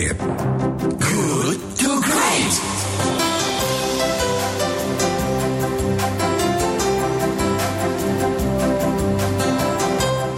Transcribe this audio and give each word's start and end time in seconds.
Great. 0.00 0.16
Good 0.96 1.60
to 1.84 1.90
Great. 2.00 2.54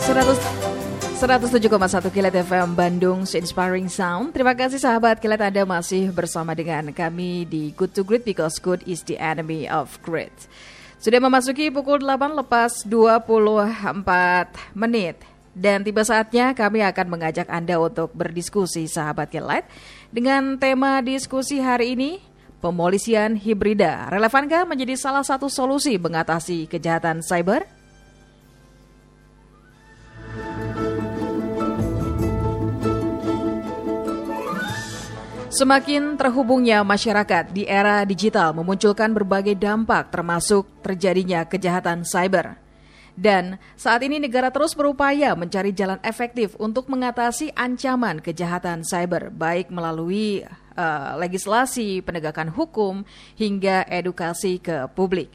Seratus 0.03 0.43
107,1 1.14 2.11
Kilat 2.11 2.35
FM 2.43 2.75
Bandung 2.75 3.23
Inspiring 3.23 3.87
Sound. 3.87 4.35
Terima 4.35 4.59
kasih 4.59 4.83
sahabat 4.83 5.23
Kilat 5.23 5.39
Anda 5.39 5.63
masih 5.63 6.11
bersama 6.11 6.59
dengan 6.59 6.91
kami 6.91 7.47
di 7.47 7.71
Good 7.79 7.95
to 7.95 8.03
Great 8.03 8.27
because 8.27 8.59
good 8.59 8.83
is 8.83 9.07
the 9.07 9.15
enemy 9.15 9.71
of 9.71 9.95
great. 10.03 10.35
Sudah 10.99 11.23
memasuki 11.23 11.71
pukul 11.71 12.03
8 12.03 12.35
lepas 12.35 12.83
24 12.83 13.71
menit. 14.75 15.23
Dan 15.53 15.84
tiba 15.84 16.00
saatnya 16.00 16.57
kami 16.57 16.80
akan 16.80 17.07
mengajak 17.12 17.45
Anda 17.52 17.77
untuk 17.77 18.09
berdiskusi 18.16 18.88
sahabat 18.88 19.29
Kilat 19.29 19.69
dengan 20.09 20.56
tema 20.56 21.05
diskusi 21.05 21.61
hari 21.61 21.92
ini 21.92 22.25
pemolisian 22.65 23.37
hibrida. 23.37 24.09
Relevankah 24.09 24.65
menjadi 24.65 24.97
salah 24.97 25.20
satu 25.20 25.52
solusi 25.52 26.01
mengatasi 26.01 26.70
kejahatan 26.70 27.20
cyber? 27.20 27.69
Semakin 35.53 36.16
terhubungnya 36.16 36.80
masyarakat 36.80 37.53
di 37.53 37.69
era 37.69 38.09
digital 38.09 38.56
memunculkan 38.56 39.12
berbagai 39.12 39.53
dampak 39.53 40.09
termasuk 40.09 40.64
terjadinya 40.80 41.45
kejahatan 41.45 42.09
cyber. 42.09 42.62
Dan 43.12 43.61
saat 43.77 44.01
ini 44.01 44.16
negara 44.16 44.48
terus 44.48 44.73
berupaya 44.73 45.37
mencari 45.37 45.77
jalan 45.77 46.01
efektif 46.01 46.57
untuk 46.57 46.89
mengatasi 46.89 47.53
ancaman 47.53 48.25
kejahatan 48.25 48.80
cyber 48.89 49.29
baik 49.29 49.69
melalui 49.69 50.41
uh, 50.77 51.12
legislasi, 51.20 52.01
penegakan 52.01 52.48
hukum 52.48 53.05
hingga 53.36 53.84
edukasi 53.84 54.56
ke 54.56 54.89
publik. 54.97 55.28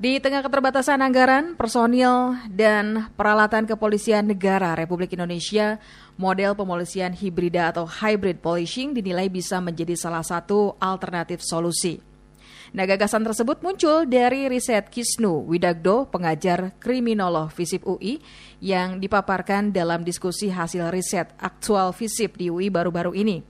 Di 0.00 0.16
tengah 0.16 0.40
keterbatasan 0.40 1.04
anggaran, 1.04 1.60
personil, 1.60 2.32
dan 2.48 3.12
peralatan 3.20 3.68
kepolisian 3.68 4.32
negara 4.32 4.72
Republik 4.72 5.12
Indonesia, 5.12 5.76
model 6.16 6.56
pemolisian 6.56 7.12
hibrida 7.12 7.68
atau 7.68 7.84
hybrid 7.84 8.40
policing 8.40 8.96
dinilai 8.96 9.28
bisa 9.28 9.60
menjadi 9.60 9.92
salah 10.00 10.24
satu 10.24 10.72
alternatif 10.80 11.44
solusi. 11.44 12.09
Nah, 12.70 12.86
gagasan 12.86 13.26
tersebut 13.26 13.66
muncul 13.66 14.06
dari 14.06 14.46
riset 14.46 14.86
Kisnu 14.94 15.42
Widagdo, 15.50 16.06
pengajar 16.06 16.70
kriminolog 16.78 17.50
FISIP 17.50 17.82
UI, 17.82 18.22
yang 18.62 19.02
dipaparkan 19.02 19.74
dalam 19.74 20.06
diskusi 20.06 20.54
hasil 20.54 20.86
riset 20.94 21.34
aktual 21.42 21.90
FISIP 21.90 22.38
di 22.38 22.46
UI 22.46 22.70
baru-baru 22.70 23.10
ini. 23.18 23.42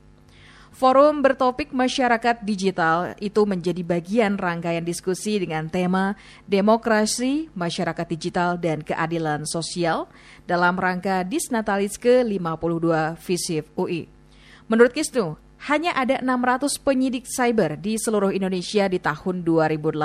Forum 0.73 1.21
bertopik 1.21 1.75
masyarakat 1.77 2.41
digital 2.47 3.13
itu 3.21 3.45
menjadi 3.45 3.85
bagian 3.85 4.41
rangkaian 4.41 4.87
diskusi 4.87 5.37
dengan 5.37 5.69
tema 5.69 6.17
demokrasi, 6.49 7.53
masyarakat 7.53 8.07
digital, 8.09 8.57
dan 8.57 8.81
keadilan 8.81 9.45
sosial 9.45 10.09
dalam 10.49 10.81
rangka 10.81 11.29
Disnatalis 11.29 12.01
ke-52 12.01 13.21
FISIP 13.21 13.69
UI. 13.77 14.09
Menurut 14.71 14.95
Kisnu, 14.95 15.37
hanya 15.69 15.93
ada 15.93 16.17
600 16.25 16.81
penyidik 16.81 17.29
cyber 17.29 17.77
di 17.77 18.01
seluruh 18.01 18.33
Indonesia 18.33 18.89
di 18.89 18.97
tahun 18.97 19.45
2018. 19.45 20.01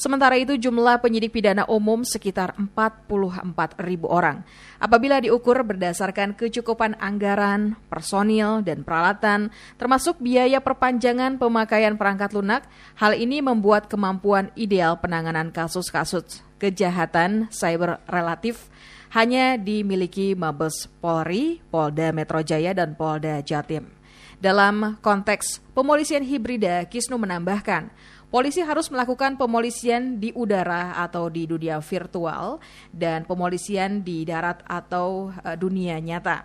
Sementara 0.00 0.40
itu 0.40 0.56
jumlah 0.56 1.04
penyidik 1.04 1.36
pidana 1.36 1.68
umum 1.68 2.00
sekitar 2.00 2.56
44 2.56 3.76
ribu 3.84 4.08
orang. 4.08 4.40
Apabila 4.80 5.20
diukur 5.20 5.60
berdasarkan 5.60 6.32
kecukupan 6.32 6.96
anggaran, 6.96 7.76
personil, 7.92 8.64
dan 8.64 8.80
peralatan, 8.80 9.52
termasuk 9.76 10.16
biaya 10.20 10.64
perpanjangan 10.64 11.36
pemakaian 11.36 12.00
perangkat 12.00 12.32
lunak, 12.32 12.64
hal 12.96 13.12
ini 13.12 13.44
membuat 13.44 13.92
kemampuan 13.92 14.48
ideal 14.56 14.96
penanganan 14.96 15.52
kasus-kasus 15.52 16.40
kejahatan 16.56 17.52
cyber 17.52 18.00
relatif 18.08 18.72
hanya 19.12 19.56
dimiliki 19.56 20.36
Mabes 20.36 20.92
Polri, 21.00 21.64
Polda 21.72 22.12
Metro 22.12 22.44
Jaya, 22.44 22.76
dan 22.76 22.92
Polda 22.98 23.40
Jatim. 23.40 23.95
Dalam 24.36 25.00
konteks 25.00 25.64
pemolisian 25.72 26.20
hibrida, 26.20 26.84
Kisnu 26.92 27.16
menambahkan, 27.16 27.88
polisi 28.28 28.60
harus 28.60 28.92
melakukan 28.92 29.40
pemolisian 29.40 30.20
di 30.20 30.28
udara 30.36 30.92
atau 31.00 31.32
di 31.32 31.48
dunia 31.48 31.80
virtual 31.80 32.60
dan 32.92 33.24
pemolisian 33.24 34.04
di 34.04 34.28
darat 34.28 34.60
atau 34.68 35.32
uh, 35.32 35.56
dunia 35.56 35.96
nyata. 36.04 36.44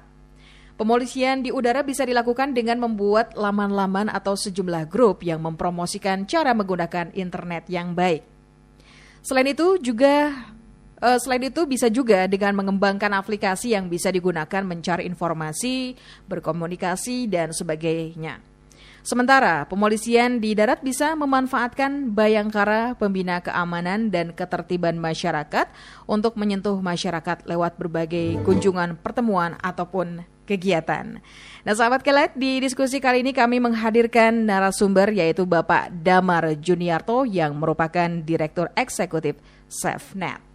Pemolisian 0.79 1.43
di 1.43 1.51
udara 1.51 1.83
bisa 1.83 2.07
dilakukan 2.07 2.55
dengan 2.55 2.79
membuat 2.79 3.35
laman-laman 3.35 4.07
atau 4.07 4.39
sejumlah 4.39 4.87
grup 4.87 5.21
yang 5.21 5.43
mempromosikan 5.43 6.23
cara 6.25 6.55
menggunakan 6.55 7.11
internet 7.11 7.67
yang 7.67 7.91
baik. 7.91 8.23
Selain 9.21 9.45
itu 9.51 9.77
juga 9.77 10.31
Uh, 11.01 11.17
selain 11.17 11.49
itu 11.49 11.65
bisa 11.65 11.89
juga 11.89 12.29
dengan 12.29 12.53
mengembangkan 12.53 13.09
aplikasi 13.17 13.73
yang 13.73 13.89
bisa 13.89 14.13
digunakan 14.13 14.61
mencari 14.61 15.09
informasi, 15.09 15.97
berkomunikasi 16.29 17.25
dan 17.25 17.49
sebagainya. 17.49 18.37
Sementara 19.01 19.65
pemolisian 19.65 20.37
di 20.37 20.53
darat 20.53 20.85
bisa 20.85 21.17
memanfaatkan 21.17 22.13
bayangkara 22.13 22.93
pembina 23.01 23.41
keamanan 23.41 24.13
dan 24.13 24.29
ketertiban 24.29 24.93
masyarakat 25.01 25.73
untuk 26.05 26.37
menyentuh 26.37 26.77
masyarakat 26.77 27.49
lewat 27.49 27.81
berbagai 27.81 28.37
kunjungan 28.45 28.93
pertemuan 29.01 29.57
ataupun 29.57 30.21
kegiatan. 30.45 31.17
Nah 31.65 31.73
sahabat 31.73 32.05
kelet, 32.05 32.37
di 32.37 32.61
diskusi 32.61 33.01
kali 33.01 33.25
ini 33.25 33.33
kami 33.33 33.57
menghadirkan 33.57 34.45
narasumber 34.45 35.09
yaitu 35.17 35.49
Bapak 35.49 35.89
Damar 36.05 36.53
Juniarto 36.61 37.25
yang 37.25 37.57
merupakan 37.57 38.21
Direktur 38.21 38.69
Eksekutif 38.77 39.33
SafeNet. 39.65 40.50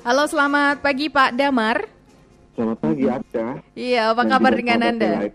Halo, 0.00 0.24
selamat 0.28 0.84
pagi 0.84 1.06
Pak 1.08 1.32
Damar. 1.32 1.88
Selamat 2.52 2.78
pagi 2.82 3.04
Ada. 3.08 3.46
Iya, 3.72 4.12
apa 4.12 4.22
kabar 4.28 4.52
dengan 4.52 4.80
Anda? 4.84 5.32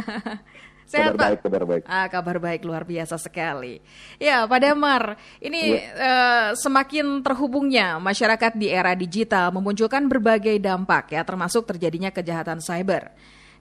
Sehat 0.88 1.12
kabar 1.12 1.18
Pak? 1.18 1.28
baik, 1.28 1.40
kabar 1.44 1.62
baik. 1.68 1.82
Ah, 1.84 2.06
kabar 2.08 2.36
baik 2.40 2.60
luar 2.64 2.84
biasa 2.88 3.20
sekali. 3.20 3.84
Ya, 4.16 4.48
Pak 4.48 4.60
Damar, 4.64 5.20
ini 5.44 5.76
ya. 5.76 5.92
uh, 5.92 6.48
semakin 6.56 7.20
terhubungnya 7.20 8.00
masyarakat 8.00 8.56
di 8.56 8.72
era 8.72 8.96
digital 8.96 9.52
memunculkan 9.52 10.08
berbagai 10.08 10.56
dampak 10.56 11.12
ya, 11.12 11.20
termasuk 11.20 11.68
terjadinya 11.68 12.08
kejahatan 12.08 12.64
cyber. 12.64 13.12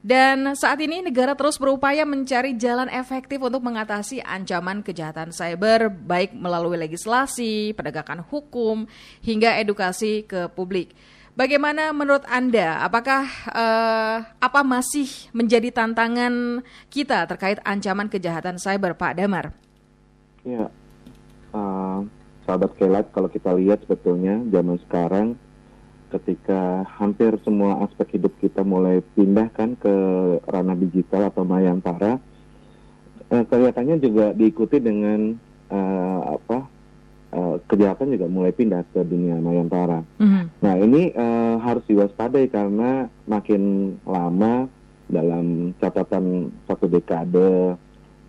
Dan 0.03 0.51
saat 0.59 0.83
ini 0.83 0.99
negara 0.99 1.31
terus 1.31 1.55
berupaya 1.55 2.03
mencari 2.03 2.59
jalan 2.59 2.91
efektif 2.91 3.39
untuk 3.39 3.63
mengatasi 3.63 4.19
ancaman 4.19 4.83
kejahatan 4.83 5.31
cyber 5.31 5.87
baik 5.87 6.35
melalui 6.35 6.75
legislasi, 6.75 7.71
penegakan 7.71 8.19
hukum, 8.27 8.83
hingga 9.23 9.55
edukasi 9.63 10.27
ke 10.27 10.51
publik. 10.51 10.91
Bagaimana 11.39 11.95
menurut 11.95 12.27
Anda? 12.27 12.83
Apakah 12.83 13.23
uh, 13.47 14.17
apa 14.43 14.59
masih 14.61 15.07
menjadi 15.31 15.71
tantangan 15.71 16.59
kita 16.91 17.23
terkait 17.23 17.63
ancaman 17.63 18.11
kejahatan 18.11 18.59
cyber, 18.59 18.99
Pak 18.99 19.15
Damar? 19.15 19.55
Ya, 20.43 20.67
uh, 21.55 22.03
sahabat 22.43 22.75
kelat, 22.75 23.07
kalau 23.15 23.31
kita 23.31 23.55
lihat 23.55 23.87
sebetulnya 23.87 24.43
zaman 24.51 24.75
sekarang 24.83 25.39
ketika 26.13 26.85
hampir 27.01 27.33
semua 27.41 27.81
aspek 27.81 28.21
hidup 28.21 28.33
kita 28.37 28.61
mulai 28.61 29.01
pindah 29.17 29.49
kan 29.49 29.73
ke 29.73 29.95
ranah 30.45 30.77
digital 30.77 31.33
atau 31.33 31.41
mayantara 31.41 32.21
eh, 33.33 33.43
kelihatannya 33.49 33.97
juga 33.97 34.31
diikuti 34.37 34.77
dengan 34.77 35.33
eh, 35.73 36.21
apa 36.29 36.69
eh, 37.33 37.55
kejahatan 37.65 38.13
juga 38.13 38.29
mulai 38.29 38.53
pindah 38.53 38.85
ke 38.93 39.01
dunia 39.01 39.41
mayantara. 39.41 40.05
Mm-hmm. 40.21 40.43
Nah 40.61 40.75
ini 40.77 41.01
eh, 41.09 41.55
harus 41.57 41.83
diwaspadai 41.89 42.45
karena 42.53 43.09
makin 43.25 43.95
lama 44.05 44.69
dalam 45.09 45.75
catatan 45.81 46.53
satu 46.69 46.85
dekade 46.87 47.75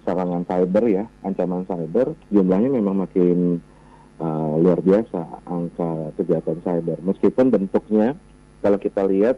serangan 0.05 0.45
cyber 0.45 0.85
ya 0.85 1.05
ancaman 1.25 1.65
cyber 1.65 2.13
jumlahnya 2.29 2.69
memang 2.77 3.09
makin 3.09 3.59
uh, 4.21 4.55
luar 4.61 4.79
biasa 4.81 5.21
angka 5.49 6.15
kejahatan 6.21 6.59
cyber. 6.63 6.99
Meskipun 7.03 7.47
bentuknya 7.51 8.15
kalau 8.63 8.79
kita 8.79 9.03
lihat 9.07 9.37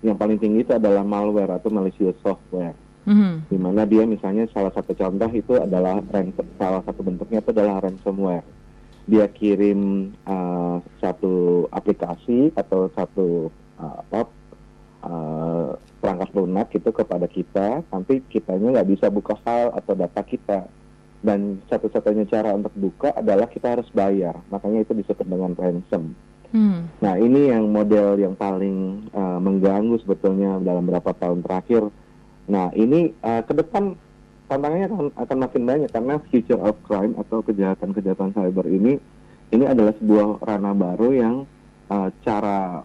yang 0.00 0.16
paling 0.16 0.40
tinggi 0.40 0.64
itu 0.64 0.72
adalah 0.72 1.04
malware 1.04 1.60
atau 1.60 1.68
malicious 1.68 2.16
software. 2.24 2.76
Mm-hmm. 3.08 3.32
Di 3.48 3.58
mana 3.58 3.82
dia 3.88 4.04
misalnya 4.04 4.44
salah 4.52 4.72
satu 4.76 4.92
contoh 4.92 5.30
itu 5.32 5.56
adalah 5.56 6.04
ransom, 6.12 6.46
salah 6.60 6.84
satu 6.84 7.00
bentuknya 7.00 7.40
itu 7.40 7.50
adalah 7.52 7.80
ransomware. 7.80 8.46
Dia 9.08 9.26
kirim 9.32 10.12
uh, 10.28 10.78
satu 11.00 11.66
aplikasi 11.72 12.52
atau 12.54 12.92
satu 12.92 13.48
uh, 13.80 13.94
apa 14.04 14.20
uh, 15.04 15.68
perangkat 16.00 16.30
lunak 16.36 16.68
itu 16.76 16.90
kepada 16.92 17.26
kita, 17.28 17.84
tapi 17.88 18.24
kitanya 18.28 18.80
nggak 18.80 18.88
bisa 18.88 19.06
buka 19.08 19.36
file 19.40 19.72
atau 19.74 19.92
data 19.96 20.20
kita 20.24 20.58
dan 21.20 21.60
satu-satunya 21.68 22.24
cara 22.28 22.56
untuk 22.56 22.72
buka 22.76 23.12
adalah 23.12 23.46
kita 23.48 23.76
harus 23.76 23.88
bayar 23.92 24.40
makanya 24.48 24.84
itu 24.88 24.92
disebut 24.96 25.26
dengan 25.28 25.52
ransom 25.56 26.16
Hmm. 26.50 26.90
Nah 26.98 27.14
ini 27.14 27.46
yang 27.46 27.70
model 27.70 28.18
yang 28.18 28.34
paling 28.34 29.06
uh, 29.14 29.38
mengganggu 29.38 30.02
sebetulnya 30.02 30.58
dalam 30.58 30.82
beberapa 30.82 31.14
tahun 31.14 31.46
terakhir. 31.46 31.86
Nah 32.50 32.74
ini 32.74 33.14
uh, 33.22 33.42
ke 33.46 33.54
depan 33.54 33.94
tantangannya 34.50 34.86
akan, 34.90 35.06
akan 35.14 35.38
makin 35.46 35.62
banyak 35.62 35.90
karena 35.94 36.18
future 36.26 36.58
of 36.58 36.74
crime 36.82 37.14
atau 37.14 37.38
kejahatan-kejahatan 37.46 38.34
cyber 38.34 38.66
ini 38.66 38.98
ini 39.54 39.64
adalah 39.66 39.94
sebuah 40.02 40.42
ranah 40.42 40.74
baru 40.74 41.08
yang 41.14 41.36
uh, 41.86 42.10
cara 42.26 42.82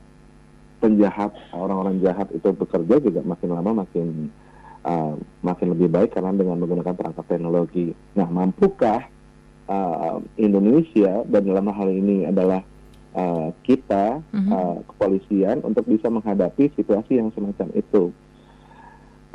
penjahat 0.77 1.33
orang-orang 1.49 1.97
jahat 2.05 2.29
itu 2.29 2.53
bekerja 2.53 3.01
juga 3.01 3.25
makin 3.25 3.49
lama 3.49 3.81
makin 3.81 4.29
uh, 4.85 5.13
makin 5.41 5.73
lebih 5.73 5.89
baik 5.89 6.13
karena 6.13 6.31
dengan 6.31 6.61
menggunakan 6.61 6.93
perangkat 6.93 7.25
teknologi. 7.25 7.91
Nah, 8.13 8.29
mampukah 8.29 9.09
uh, 9.67 10.21
Indonesia 10.37 11.25
dan 11.25 11.41
dalam 11.49 11.65
hal 11.73 11.89
ini 11.89 12.29
adalah 12.29 12.61
uh, 13.17 13.49
kita 13.65 14.21
mm-hmm. 14.21 14.51
uh, 14.53 14.77
kepolisian 14.93 15.65
untuk 15.65 15.89
bisa 15.89 16.07
menghadapi 16.07 16.69
situasi 16.77 17.17
yang 17.17 17.33
semacam 17.33 17.67
itu? 17.73 18.13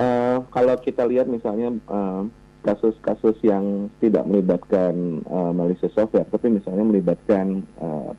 Uh, 0.01 0.41
kalau 0.49 0.81
kita 0.81 1.05
lihat 1.05 1.29
misalnya 1.29 1.77
uh, 1.93 2.25
kasus-kasus 2.65 3.37
yang 3.45 3.89
tidak 4.01 4.25
melibatkan 4.25 5.25
uh, 5.29 5.53
Malaysia 5.53 5.89
software, 5.93 6.29
tapi 6.29 6.53
misalnya 6.53 6.85
melibatkan 6.89 7.65
uh, 7.81 8.13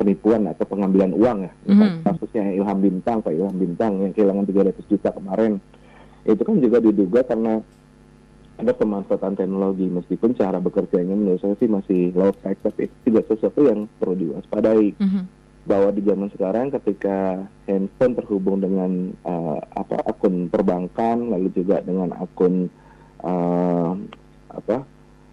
penipuan 0.00 0.48
atau 0.50 0.64
pengambilan 0.66 1.12
uang 1.14 1.38
ya. 1.46 1.52
Mm-hmm. 1.70 2.02
Kasusnya 2.02 2.44
Ilham 2.56 2.78
Bintang, 2.82 3.22
Pak 3.22 3.34
Ilham 3.34 3.54
Bintang 3.54 4.02
yang 4.02 4.12
kehilangan 4.14 4.46
300 4.48 4.90
juta 4.90 5.10
kemarin, 5.14 5.62
itu 6.26 6.42
kan 6.42 6.56
juga 6.58 6.78
diduga 6.82 7.20
karena 7.22 7.62
ada 8.56 8.72
pemanfaatan 8.72 9.36
teknologi 9.36 9.84
meskipun 9.84 10.32
cara 10.32 10.56
bekerjanya 10.56 11.12
menurut 11.12 11.44
saya 11.44 11.54
sih 11.60 11.68
masih 11.68 12.10
low 12.16 12.32
tech 12.40 12.56
tapi 12.64 12.88
itu 12.88 13.12
juga 13.12 13.20
sesuatu 13.28 13.68
yang 13.68 13.84
perlu 14.00 14.14
diwaspadai. 14.16 14.96
Mm-hmm 14.96 15.24
bahwa 15.66 15.90
di 15.90 16.00
zaman 16.06 16.30
sekarang 16.30 16.70
ketika 16.78 17.42
handphone 17.66 18.14
terhubung 18.14 18.62
dengan 18.62 19.10
uh, 19.26 19.58
apa 19.74 19.98
akun 20.06 20.46
perbankan 20.46 21.26
lalu 21.34 21.50
juga 21.50 21.82
dengan 21.82 22.14
akun 22.14 22.70
uh, 23.26 23.92
apa 24.46 24.86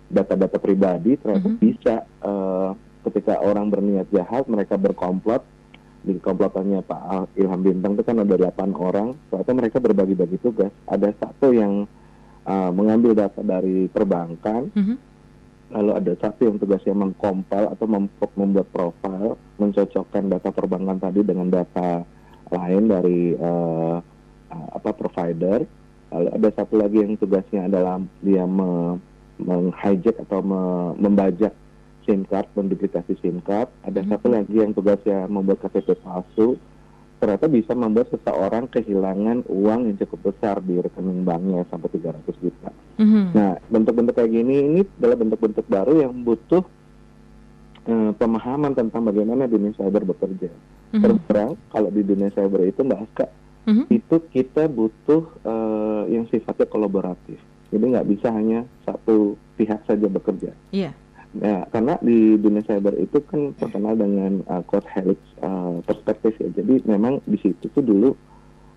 data-data 0.10 0.58
pribadi 0.58 1.22
ternyata 1.22 1.48
mm 1.48 1.54
-hmm. 1.54 1.62
bisa 1.62 1.96
uh, 2.26 2.74
ketika 3.06 3.38
orang 3.46 3.70
berniat 3.70 4.10
jahat 4.10 4.50
mereka 4.50 4.74
berkomplot 4.74 5.46
di 6.04 6.20
komplotannya 6.20 6.84
Pak 6.84 7.34
Ilham 7.40 7.62
Bintang 7.64 7.96
itu 7.96 8.04
kan 8.04 8.20
ada 8.20 8.36
8 8.36 8.76
orang. 8.76 9.16
Ternyata 9.32 9.52
mereka 9.56 9.78
berbagi-bagi 9.80 10.38
tugas. 10.44 10.72
Ada 10.86 11.16
satu 11.16 11.56
yang 11.56 11.88
uh, 12.44 12.72
mengambil 12.76 13.16
data 13.16 13.40
dari 13.40 13.88
perbankan. 13.88 14.70
Mm 14.76 14.84
-hmm 14.84 14.98
lalu 15.74 15.92
ada 15.98 16.14
satu 16.22 16.46
yang 16.46 16.58
tugasnya 16.62 16.94
mengkompil 16.94 17.74
atau 17.74 17.86
membuat 18.38 18.70
profil, 18.70 19.36
mencocokkan 19.58 20.30
data 20.30 20.54
perbankan 20.54 21.02
tadi 21.02 21.26
dengan 21.26 21.50
data 21.50 22.06
lain 22.54 22.84
dari 22.86 23.34
uh, 23.34 23.98
apa 24.54 24.90
provider. 24.94 25.66
Lalu 26.14 26.30
ada 26.30 26.50
satu 26.54 26.78
lagi 26.78 27.02
yang 27.02 27.18
tugasnya 27.18 27.66
adalah 27.66 27.98
dia 28.22 28.46
me, 28.46 29.02
menghijack 29.42 30.22
atau 30.30 30.46
me, 30.46 30.94
membajak 31.02 31.58
SIM 32.04 32.28
card, 32.28 32.48
menduplikasi 32.54 33.16
SIM 33.20 33.40
card. 33.44 33.72
Ada 33.88 34.04
hmm. 34.04 34.10
satu 34.14 34.28
lagi 34.32 34.56
yang 34.60 34.72
tugasnya 34.76 35.26
membuat 35.28 35.64
KTP 35.64 35.98
palsu 36.00 36.60
ternyata 37.24 37.48
bisa 37.48 37.72
membuat 37.72 38.12
seseorang 38.12 38.68
kehilangan 38.68 39.48
uang 39.48 39.80
yang 39.88 39.96
cukup 40.04 40.36
besar 40.36 40.60
di 40.60 40.76
rekening 40.84 41.24
banknya 41.24 41.64
sampai 41.72 41.88
300 41.96 42.44
juta. 42.44 42.68
Mm-hmm. 43.00 43.26
Nah, 43.32 43.56
bentuk-bentuk 43.72 44.12
kayak 44.20 44.28
gini 44.28 44.56
ini 44.68 44.82
adalah 45.00 45.16
bentuk-bentuk 45.24 45.64
baru 45.72 46.04
yang 46.04 46.12
butuh 46.28 46.68
uh, 47.88 48.12
pemahaman 48.20 48.76
tentang 48.76 49.08
bagaimana 49.08 49.48
dunia 49.48 49.72
cyber 49.72 50.04
bekerja. 50.04 50.52
Mm-hmm. 50.52 51.00
Terus 51.00 51.20
terang, 51.32 51.56
kalau 51.72 51.90
di 51.96 52.04
dunia 52.04 52.28
cyber 52.36 52.60
itu 52.68 52.84
Mbak 52.84 53.00
Aska, 53.08 53.28
mm-hmm. 53.72 53.86
itu 53.88 54.16
kita 54.28 54.64
butuh 54.68 55.24
uh, 55.48 56.04
yang 56.12 56.28
sifatnya 56.28 56.68
kolaboratif. 56.68 57.40
Jadi 57.72 57.84
nggak 57.88 58.08
bisa 58.12 58.36
hanya 58.36 58.68
satu 58.84 59.40
pihak 59.56 59.80
saja 59.88 60.12
bekerja. 60.12 60.52
Iya. 60.76 60.92
Yeah. 60.92 60.94
Ya, 61.34 61.66
karena 61.74 61.98
di 61.98 62.38
dunia 62.38 62.62
cyber 62.62 62.94
itu 63.02 63.18
kan 63.26 63.58
terkenal 63.58 63.98
dengan 63.98 64.46
uh, 64.46 64.62
code 64.70 64.86
helix 64.86 65.18
uh, 65.42 65.82
perspektif 65.82 66.38
ya. 66.38 66.50
Jadi 66.54 66.86
memang 66.86 67.26
di 67.26 67.42
situ 67.42 67.74
tuh 67.74 67.82
dulu 67.82 68.14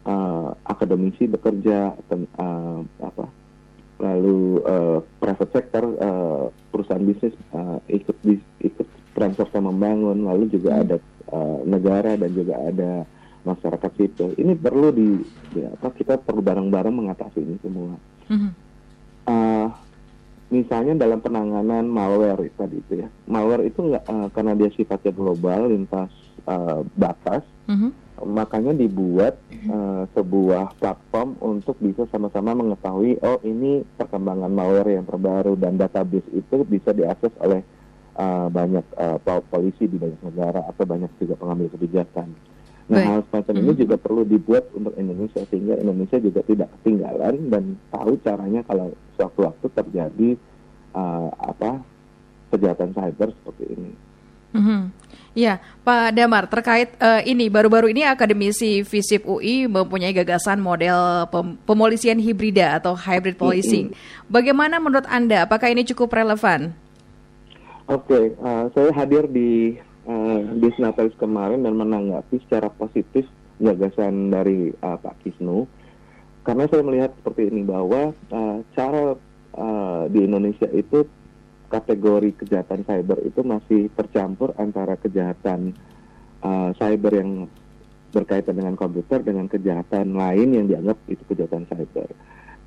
uh, 0.09 0.57
akademisi 0.65 1.29
bekerja 1.29 1.93
uh, 1.93 2.81
apa 3.03 3.27
lalu 3.97 4.61
uh, 4.65 5.01
private 5.21 5.53
sector 5.53 5.85
uh, 6.01 6.45
perusahaan 6.73 7.05
bisnis 7.05 7.33
uh, 7.53 7.81
ikut 7.89 8.17
bis, 8.25 8.41
ikut 8.61 8.89
peran 9.17 9.33
serta 9.33 9.61
membangun 9.61 10.29
lalu 10.29 10.53
juga 10.53 10.77
hmm. 10.77 10.83
ada 10.85 10.97
uh, 11.33 11.59
negara 11.65 12.13
dan 12.21 12.31
juga 12.37 12.55
ada 12.61 12.93
masyarakat 13.49 13.91
sipil 13.97 14.37
ini 14.37 14.53
perlu 14.53 14.93
di 14.93 15.09
ya, 15.57 15.73
apa 15.73 15.89
kita 15.97 16.21
perlu 16.21 16.45
bareng-bareng 16.45 16.93
mengatasi 16.93 17.41
ini 17.41 17.57
semua 17.65 17.97
hmm. 18.29 18.51
uh, 19.29 19.69
misalnya 20.51 20.95
dalam 20.95 21.19
penanganan 21.19 21.87
malware 21.91 22.51
tadi 22.55 22.79
itu 22.79 23.03
ya. 23.03 23.09
Malware 23.27 23.67
itu 23.67 23.81
nggak 23.83 24.05
uh, 24.07 24.29
karena 24.31 24.53
dia 24.55 24.71
sifatnya 24.75 25.13
global 25.13 25.71
lintas 25.71 26.11
uh, 26.47 26.81
batas 26.95 27.43
mm-hmm. 27.69 27.91
makanya 28.25 28.73
dibuat 28.73 29.37
uh, 29.69 30.09
sebuah 30.15 30.79
platform 30.79 31.37
untuk 31.43 31.77
bisa 31.83 32.07
sama-sama 32.09 32.57
mengetahui 32.57 33.21
oh 33.21 33.39
ini 33.45 33.83
perkembangan 33.99 34.49
malware 34.49 34.97
yang 34.97 35.05
terbaru 35.05 35.59
dan 35.59 35.77
database 35.77 36.27
itu 36.33 36.57
bisa 36.65 36.95
diakses 36.95 37.35
oleh 37.43 37.61
uh, 38.17 38.49
banyak 38.49 38.87
uh, 38.97 39.19
polisi 39.51 39.91
di 39.91 39.99
banyak 40.01 40.23
negara 40.23 40.65
atau 40.65 40.85
banyak 40.87 41.11
juga 41.21 41.35
pengambil 41.37 41.69
kebijakan 41.77 42.33
Nah, 42.87 43.03
Baik. 43.03 43.07
hal 43.11 43.21
semacam 43.27 43.53
mm 43.53 43.59
-hmm. 43.59 43.67
ini 43.75 43.81
juga 43.83 43.97
perlu 43.99 44.23
dibuat 44.23 44.65
untuk 44.71 44.95
Indonesia 44.95 45.43
sehingga 45.51 45.75
Indonesia 45.75 46.19
juga 46.23 46.41
tidak 46.47 46.69
ketinggalan 46.79 47.35
dan 47.51 47.65
tahu 47.91 48.13
caranya 48.23 48.63
kalau 48.63 48.95
sewaktu-waktu 49.19 49.67
terjadi 49.75 50.29
uh, 50.95 51.29
apa 51.35 51.83
kejahatan 52.55 52.95
cyber 52.95 53.35
seperti 53.35 53.65
ini. 53.75 53.91
Mm 54.55 54.63
-hmm. 54.63 54.81
Ya, 55.37 55.61
Pak 55.85 56.17
Damar, 56.17 56.49
terkait 56.49 56.95
uh, 56.97 57.21
ini 57.27 57.51
baru-baru 57.53 57.93
ini 57.93 58.07
akademisi 58.07 58.87
FISIP 58.87 59.29
UI 59.29 59.69
mempunyai 59.69 60.15
gagasan 60.15 60.63
model 60.63 61.29
pem 61.29 61.61
pemolisian 61.67 62.17
hibrida 62.23 62.79
atau 62.79 62.95
hybrid 62.95 63.35
policing. 63.35 63.91
Mm 63.91 63.95
-hmm. 63.99 64.31
Bagaimana 64.31 64.79
menurut 64.79 65.05
Anda? 65.11 65.45
Apakah 65.45 65.75
ini 65.75 65.83
cukup 65.83 66.15
relevan? 66.15 66.73
Oke, 67.91 68.15
okay, 68.15 68.25
uh, 68.41 68.71
saya 68.73 68.91
hadir 68.95 69.27
di 69.27 69.77
uh, 70.07 70.41
di 70.57 70.69
Natalis 70.79 71.15
kemarin 71.19 71.67
dan 71.67 71.75
menanggapi 71.75 72.41
secara 72.47 72.71
positif 72.71 73.27
gagasan 73.59 74.31
dari 74.31 74.71
uh, 74.71 74.97
Pak 74.97 75.27
Kisnu 75.27 75.67
karena 76.47 76.71
saya 76.71 76.83
melihat 76.87 77.11
seperti 77.19 77.51
ini 77.51 77.67
bahwa 77.67 78.15
uh, 78.31 78.59
cara 78.79 79.19
uh, 79.59 80.03
di 80.07 80.23
Indonesia 80.23 80.71
itu 80.71 81.03
kategori 81.67 82.39
kejahatan 82.39 82.87
cyber 82.87 83.19
itu 83.27 83.43
masih 83.43 83.91
tercampur 83.99 84.55
antara 84.55 84.95
kejahatan 84.95 85.75
uh, 86.47 86.71
cyber 86.79 87.19
yang 87.19 87.31
berkaitan 88.15 88.55
dengan 88.55 88.79
komputer 88.79 89.27
dengan 89.27 89.51
kejahatan 89.51 90.15
lain 90.15 90.49
yang 90.55 90.67
dianggap 90.71 91.03
itu 91.11 91.27
kejahatan 91.27 91.67
cyber. 91.67 92.15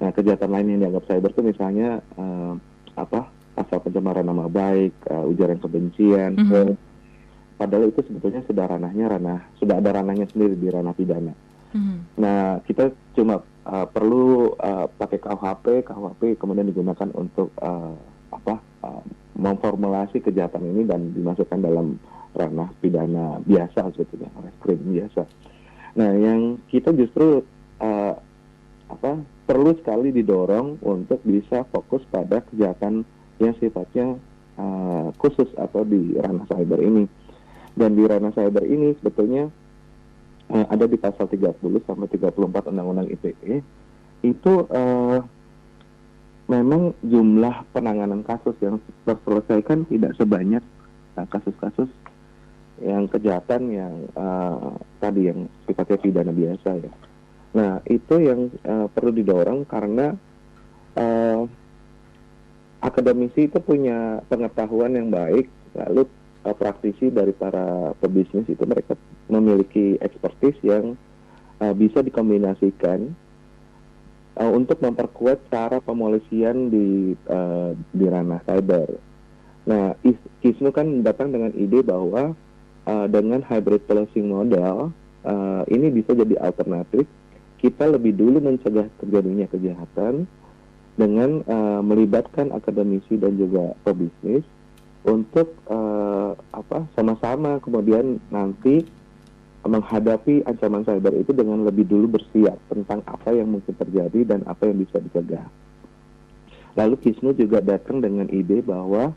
Nah, 0.04 0.12
kejahatan 0.12 0.52
lain 0.52 0.68
yang 0.76 0.80
dianggap 0.84 1.08
cyber 1.08 1.32
itu 1.32 1.42
misalnya 1.48 2.04
uh, 2.20 2.60
apa? 3.00 3.32
asal 3.60 3.84
pencemaran 3.84 4.24
nama 4.24 4.48
baik, 4.48 4.96
uh, 5.12 5.28
ujaran 5.28 5.60
kebencian, 5.60 6.32
mm 6.40 6.48
-hmm 6.48 6.89
padahal 7.60 7.92
itu 7.92 8.00
sebetulnya 8.08 8.40
sudah 8.48 8.72
ranahnya 8.72 9.12
ranah 9.12 9.44
sudah 9.60 9.84
ada 9.84 10.00
ranahnya 10.00 10.32
sendiri 10.32 10.56
di 10.56 10.72
ranah 10.72 10.96
pidana. 10.96 11.36
Hmm. 11.76 12.08
Nah 12.16 12.64
kita 12.64 12.96
cuma 13.14 13.44
uh, 13.68 13.88
perlu 13.92 14.56
uh, 14.56 14.88
pakai 14.88 15.20
KUHP, 15.20 15.84
KUHP 15.84 16.40
kemudian 16.40 16.72
digunakan 16.72 17.12
untuk 17.12 17.52
uh, 17.60 17.94
apa 18.32 18.64
uh, 18.88 19.04
memformulasi 19.36 20.24
kejahatan 20.24 20.64
ini 20.72 20.88
dan 20.88 21.12
dimasukkan 21.12 21.60
dalam 21.60 22.00
ranah 22.32 22.72
pidana 22.80 23.44
biasa 23.44 23.92
sebetulnya, 23.92 24.32
reskrim 24.40 24.80
biasa. 24.80 25.28
Nah 26.00 26.12
yang 26.16 26.64
kita 26.72 26.96
justru 26.96 27.44
uh, 27.84 28.14
apa 28.90 29.12
perlu 29.46 29.78
sekali 29.78 30.10
didorong 30.16 30.82
untuk 30.82 31.22
bisa 31.28 31.68
fokus 31.70 32.02
pada 32.10 32.42
kejahatan 32.50 33.06
yang 33.38 33.54
sifatnya 33.62 34.18
uh, 34.58 35.14
khusus 35.22 35.50
atau 35.60 35.86
di 35.86 36.18
ranah 36.18 36.46
cyber 36.50 36.82
ini 36.82 37.06
dan 37.80 37.96
di 37.96 38.04
ranah 38.04 38.36
cyber 38.36 38.68
ini 38.68 38.92
sebetulnya 39.00 39.48
uh, 40.52 40.66
ada 40.68 40.84
di 40.84 41.00
pasal 41.00 41.32
30 41.32 41.56
sampai 41.88 42.08
34 42.12 42.76
Undang-Undang 42.76 43.08
ITE 43.16 43.64
itu 44.20 44.54
uh, 44.68 45.24
memang 46.52 46.92
jumlah 47.06 47.64
penanganan 47.72 48.26
kasus 48.28 48.58
yang 48.60 48.84
terselesaikan 49.08 49.86
tidak 49.88 50.18
sebanyak 50.18 50.64
eh, 51.16 51.28
kasus-kasus 51.30 51.88
yang 52.84 53.06
kejahatan 53.12 53.70
yang 53.70 53.94
uh, 54.16 54.76
tadi 55.04 55.30
yang 55.30 55.46
sifatnya 55.68 56.00
pidana 56.00 56.32
biasa 56.32 56.70
ya. 56.80 56.92
Nah 57.54 57.84
itu 57.86 58.16
yang 58.24 58.50
uh, 58.64 58.88
perlu 58.88 59.12
didorong 59.12 59.68
karena 59.68 60.16
uh, 60.96 61.44
akademisi 62.80 63.52
itu 63.52 63.60
punya 63.60 64.24
pengetahuan 64.32 64.96
yang 64.96 65.12
baik 65.12 65.52
lalu 65.76 66.08
uh, 66.46 66.56
praktisi 66.56 67.12
dari 67.12 67.36
para 67.36 67.92
pebisnis 68.00 68.48
itu 68.48 68.64
mereka 68.64 68.96
memiliki 69.28 70.00
expertise 70.00 70.58
yang 70.64 70.96
uh, 71.60 71.74
bisa 71.76 72.00
dikombinasikan 72.04 73.12
uh, 74.40 74.52
untuk 74.52 74.80
memperkuat 74.80 75.52
cara 75.52 75.84
pemolisian 75.84 76.72
di 76.72 77.14
uh, 77.28 77.76
di 77.92 78.06
ranah 78.08 78.42
cyber. 78.48 78.90
Nah, 79.70 79.94
Kisnu 80.42 80.74
kan 80.74 81.06
datang 81.06 81.30
dengan 81.30 81.54
ide 81.54 81.86
bahwa 81.86 82.34
uh, 82.90 83.08
dengan 83.12 83.46
hybrid 83.46 83.86
policing 83.86 84.32
model 84.32 84.90
uh, 85.28 85.64
ini 85.70 85.94
bisa 85.94 86.18
jadi 86.18 86.40
alternatif. 86.42 87.06
Kita 87.60 87.92
lebih 87.92 88.16
dulu 88.16 88.40
mencegah 88.40 88.88
terjadinya 89.04 89.44
kejahatan 89.52 90.24
dengan 90.96 91.44
uh, 91.44 91.84
melibatkan 91.84 92.56
akademisi 92.56 93.20
dan 93.20 93.36
juga 93.36 93.76
pebisnis 93.84 94.48
untuk 95.04 95.54
uh, 95.68 96.09
sama-sama 97.00 97.64
kemudian 97.64 98.20
nanti 98.28 98.84
menghadapi 99.64 100.44
ancaman 100.44 100.84
cyber 100.84 101.16
itu 101.16 101.32
dengan 101.32 101.64
lebih 101.64 101.88
dulu 101.88 102.20
bersiap 102.20 102.60
tentang 102.68 103.00
apa 103.08 103.32
yang 103.32 103.48
mungkin 103.48 103.72
terjadi 103.72 104.36
dan 104.36 104.44
apa 104.44 104.68
yang 104.68 104.84
bisa 104.84 105.00
dicegah. 105.00 105.48
Lalu 106.76 106.96
Kisnu 107.00 107.32
juga 107.40 107.64
datang 107.64 108.04
dengan 108.04 108.28
ide 108.28 108.60
bahwa 108.60 109.16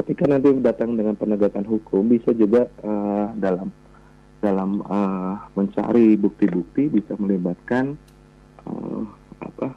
ketika 0.00 0.24
nanti 0.24 0.52
datang 0.60 0.96
dengan 0.96 1.16
penegakan 1.16 1.68
hukum 1.68 2.08
bisa 2.08 2.32
juga 2.32 2.68
uh, 2.80 3.32
dalam 3.36 3.68
dalam 4.38 4.80
uh, 4.86 5.50
mencari 5.52 6.14
bukti-bukti 6.14 6.88
bisa 6.88 7.12
melibatkan 7.18 7.98
uh, 8.64 9.02
apa 9.40 9.68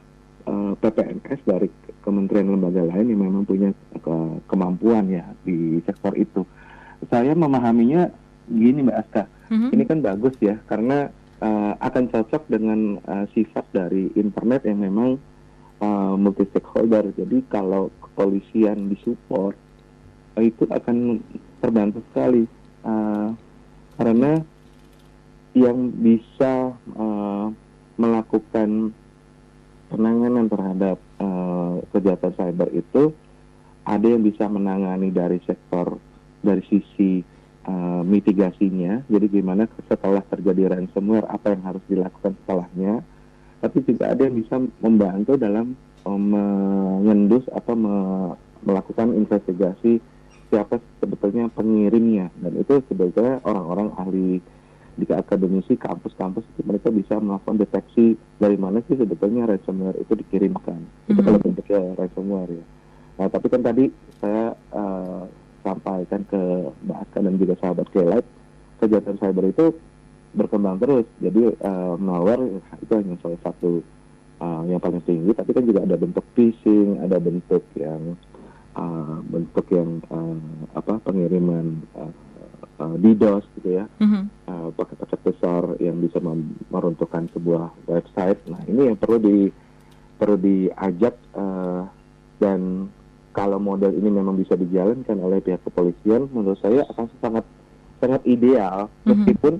uh, 0.46 0.72
PPNS 0.78 1.40
dari 1.44 1.68
kementerian 2.02 2.52
lembaga 2.52 2.84
lain 2.84 3.10
yang 3.10 3.20
memang 3.26 3.44
punya 3.44 3.74
ke 3.96 4.16
kemampuan 4.46 5.08
ya 5.08 5.24
di 5.44 5.80
sektor 5.88 6.14
itu. 6.14 6.44
Saya 7.10 7.34
memahaminya 7.34 8.10
gini 8.46 8.86
Mbak 8.86 8.98
Aska, 8.98 9.24
mm-hmm. 9.50 9.70
ini 9.74 9.84
kan 9.86 9.98
bagus 10.02 10.34
ya 10.38 10.58
karena 10.70 11.10
uh, 11.42 11.72
akan 11.82 12.04
cocok 12.10 12.42
dengan 12.46 12.98
uh, 13.06 13.26
sifat 13.34 13.66
dari 13.74 14.10
internet 14.14 14.66
yang 14.66 14.82
memang 14.82 15.18
uh, 15.82 16.14
multi 16.14 16.46
stakeholder. 16.50 17.10
Jadi 17.14 17.42
kalau 17.50 17.90
kepolisian 18.02 18.90
disupport 18.90 19.54
itu 20.40 20.64
akan 20.70 21.20
terbantu 21.60 22.00
sekali 22.10 22.48
uh, 22.86 23.34
karena 24.00 24.40
yang 25.52 25.92
bisa 25.92 26.72
uh, 26.96 27.52
melakukan 28.00 28.96
penanganan 29.92 30.48
terhadap 30.48 30.96
uh, 31.20 31.76
kejahatan 31.92 32.32
cyber 32.32 32.68
itu 32.72 33.12
ada 33.84 34.06
yang 34.08 34.24
bisa 34.24 34.48
menangani 34.48 35.12
dari 35.12 35.36
sektor 35.44 36.00
dari 36.42 36.62
sisi 36.66 37.22
uh, 37.66 38.02
mitigasinya 38.02 39.06
jadi 39.06 39.26
gimana 39.30 39.70
setelah 39.86 40.22
terjadi 40.26 40.74
ransomware 40.76 41.26
apa 41.30 41.54
yang 41.54 41.62
harus 41.62 41.82
dilakukan 41.86 42.34
setelahnya. 42.42 43.02
Tapi 43.62 43.78
juga 43.86 44.10
ada 44.10 44.26
yang 44.26 44.42
bisa 44.42 44.58
membantu 44.82 45.38
dalam 45.38 45.78
um, 46.02 46.22
mengendus 46.34 47.46
atau 47.54 47.78
me 47.78 47.96
melakukan 48.62 49.14
investigasi 49.14 49.98
siapa 50.50 50.78
sebetulnya 50.98 51.50
pengirimnya. 51.50 52.30
Dan 52.38 52.58
itu 52.58 52.82
sebetulnya 52.90 53.42
orang-orang 53.46 53.90
ahli 53.98 54.38
di 54.92 55.08
akademisi 55.08 55.74
kampus-kampus 55.80 56.44
itu 56.52 56.60
mereka 56.68 56.92
bisa 56.92 57.16
melakukan 57.16 57.64
deteksi 57.64 58.14
dari 58.36 58.60
mana 58.60 58.84
sih 58.84 58.98
sebetulnya 58.98 59.48
ransomware 59.48 59.96
itu 59.98 60.12
dikirimkan. 60.18 60.78
Mm-hmm. 60.78 61.10
itu 61.10 61.20
kalau 61.24 61.38
bentuknya 61.40 61.80
ransomware 61.96 62.52
ya. 62.52 62.64
Nah 63.18 63.26
tapi 63.32 63.46
kan 63.48 63.62
tadi 63.64 63.84
saya 64.20 64.52
uh, 64.74 65.24
sampaikan 65.62 66.22
ke 66.26 66.42
Mbak 66.86 66.98
Aska 67.06 67.18
dan 67.22 67.34
juga 67.38 67.54
sahabat 67.58 67.86
Kelight 67.94 68.26
kejahatan 68.82 69.16
cyber 69.22 69.46
itu 69.46 69.66
berkembang 70.34 70.80
terus 70.82 71.06
jadi 71.22 71.54
uh, 71.62 71.94
malware 71.96 72.60
itu 72.82 72.92
hanya 72.92 73.14
salah 73.22 73.40
satu 73.46 73.84
uh, 74.42 74.62
yang 74.66 74.82
paling 74.82 75.04
tinggi 75.06 75.30
tapi 75.36 75.54
kan 75.54 75.64
juga 75.64 75.86
ada 75.86 75.94
bentuk 75.94 76.24
phishing 76.34 76.98
ada 76.98 77.20
bentuk 77.20 77.62
yang 77.78 78.16
uh, 78.74 79.20
bentuk 79.28 79.66
yang 79.70 80.00
uh, 80.08 80.40
apa 80.74 80.98
pengiriman 81.04 81.84
uh, 81.94 82.12
uh, 82.82 82.94
DDoS 82.98 83.44
gitu 83.60 83.82
ya, 83.82 83.84
mm-hmm. 84.00 84.24
uh, 84.48 84.68
paket-paket 84.74 85.20
besar 85.22 85.62
yang 85.78 86.00
bisa 86.02 86.18
meruntuhkan 86.70 87.28
sebuah 87.30 87.70
website. 87.86 88.40
Nah 88.48 88.62
ini 88.66 88.92
yang 88.92 88.98
perlu 88.98 89.18
di 89.22 89.38
perlu 90.18 90.36
diajak 90.38 91.14
uh, 91.34 91.86
dan 92.38 92.90
kalau 93.32 93.58
model 93.58 93.96
ini 93.96 94.12
memang 94.12 94.36
bisa 94.36 94.54
dijalankan 94.54 95.16
oleh 95.18 95.40
pihak 95.40 95.64
kepolisian, 95.64 96.28
menurut 96.30 96.60
saya 96.60 96.84
akan 96.92 97.08
sangat 97.18 97.44
sangat 97.98 98.22
ideal. 98.28 98.86
Mm-hmm. 98.86 99.08
Meskipun 99.08 99.54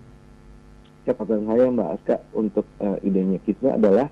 catatan 1.02 1.42
saya 1.50 1.64
Mbak 1.72 1.88
Aska 1.98 2.16
untuk 2.36 2.66
uh, 2.78 2.98
idenya 3.02 3.40
kita 3.42 3.74
adalah 3.74 4.06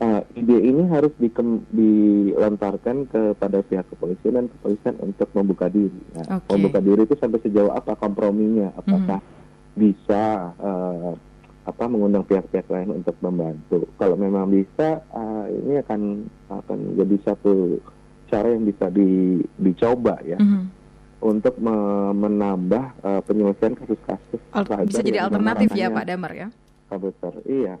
uh, 0.00 0.20
ide 0.34 0.56
ini 0.58 0.82
harus 0.88 1.12
dikem, 1.20 1.64
dilontarkan 1.70 3.06
kepada 3.08 3.62
pihak 3.64 3.86
kepolisian 3.92 4.34
dan 4.36 4.46
kepolisian 4.48 4.96
untuk 5.04 5.28
membuka 5.36 5.68
diri. 5.68 6.00
Nah, 6.16 6.40
okay. 6.40 6.56
Membuka 6.56 6.80
diri 6.80 7.00
itu 7.04 7.14
sampai 7.20 7.40
sejauh 7.44 7.72
apa 7.72 7.94
komprominya? 7.94 8.72
Apakah 8.74 9.20
mm. 9.20 9.28
bisa 9.76 10.24
uh, 10.56 11.12
apa 11.60 11.84
mengundang 11.86 12.24
pihak-pihak 12.26 12.66
lain 12.72 12.90
untuk 12.96 13.14
membantu? 13.20 13.86
Kalau 14.00 14.16
memang 14.16 14.48
bisa, 14.48 15.04
uh, 15.12 15.46
ini 15.46 15.78
akan 15.84 16.26
akan 16.48 16.78
jadi 16.96 17.16
satu 17.22 17.78
cara 18.30 18.46
yang 18.54 18.62
bisa 18.62 18.86
di, 18.88 19.42
dicoba 19.58 20.22
ya. 20.22 20.38
Mm. 20.38 20.78
Untuk 21.20 21.60
me 21.60 21.76
menambah 22.16 22.84
uh, 23.04 23.20
penyelesaian 23.28 23.76
kasus-kasus. 23.76 24.40
Bisa 24.88 25.04
jadi 25.04 25.28
alternatif 25.28 25.68
ya 25.76 25.92
Pak 25.92 26.04
Damar 26.08 26.32
ya? 26.32 26.48
Besar, 26.88 27.36
iya. 27.44 27.76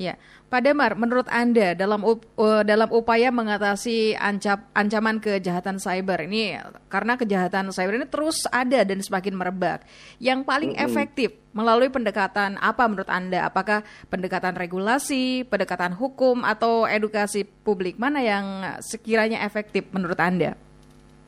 Ya, 0.00 0.16
Pak 0.48 0.64
Demar, 0.64 0.96
menurut 0.96 1.28
Anda 1.28 1.76
dalam 1.76 2.00
up, 2.08 2.24
uh, 2.40 2.64
dalam 2.64 2.88
upaya 2.88 3.28
mengatasi 3.28 4.16
ancap, 4.16 4.64
ancaman 4.72 5.20
kejahatan 5.20 5.76
cyber 5.76 6.24
ini, 6.24 6.56
karena 6.88 7.20
kejahatan 7.20 7.68
cyber 7.68 8.00
ini 8.00 8.08
terus 8.08 8.48
ada 8.48 8.80
dan 8.80 9.04
semakin 9.04 9.36
merebak, 9.36 9.84
yang 10.16 10.40
paling 10.40 10.72
mm 10.72 10.80
-hmm. 10.80 10.88
efektif 10.88 11.36
melalui 11.52 11.92
pendekatan 11.92 12.56
apa 12.64 12.88
menurut 12.88 13.12
Anda? 13.12 13.44
Apakah 13.44 13.84
pendekatan 14.08 14.56
regulasi, 14.56 15.44
pendekatan 15.44 15.92
hukum, 15.92 16.48
atau 16.48 16.88
edukasi 16.88 17.44
publik? 17.44 18.00
Mana 18.00 18.24
yang 18.24 18.80
sekiranya 18.80 19.44
efektif 19.44 19.84
menurut 19.92 20.16
Anda? 20.16 20.56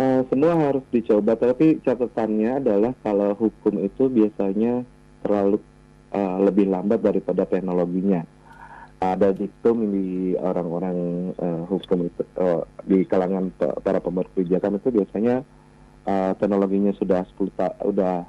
Uh, 0.01 0.25
semua 0.33 0.57
harus 0.57 0.85
dicoba, 0.89 1.37
tapi 1.37 1.77
catatannya 1.85 2.65
adalah 2.65 2.97
kalau 3.05 3.37
hukum 3.37 3.85
itu 3.85 4.09
biasanya 4.09 4.81
terlalu 5.21 5.61
uh, 6.17 6.41
lebih 6.41 6.73
lambat 6.73 7.05
daripada 7.05 7.45
teknologinya 7.45 8.25
ada 9.03 9.35
diktum 9.35 9.91
di 9.91 10.39
orang-orang 10.39 10.99
uh, 11.35 11.67
hukum 11.67 12.07
itu 12.07 12.23
uh, 12.39 12.63
di 12.87 13.03
kalangan 13.03 13.51
para 13.59 13.99
pembuat 13.99 14.31
kebijakan 14.31 14.79
itu 14.79 14.95
biasanya 14.95 15.43
uh, 16.07 16.33
teknologinya 16.39 16.95
sudah 16.95 17.27
10 17.35 17.59
ta 17.59 17.75
udah 17.83 18.23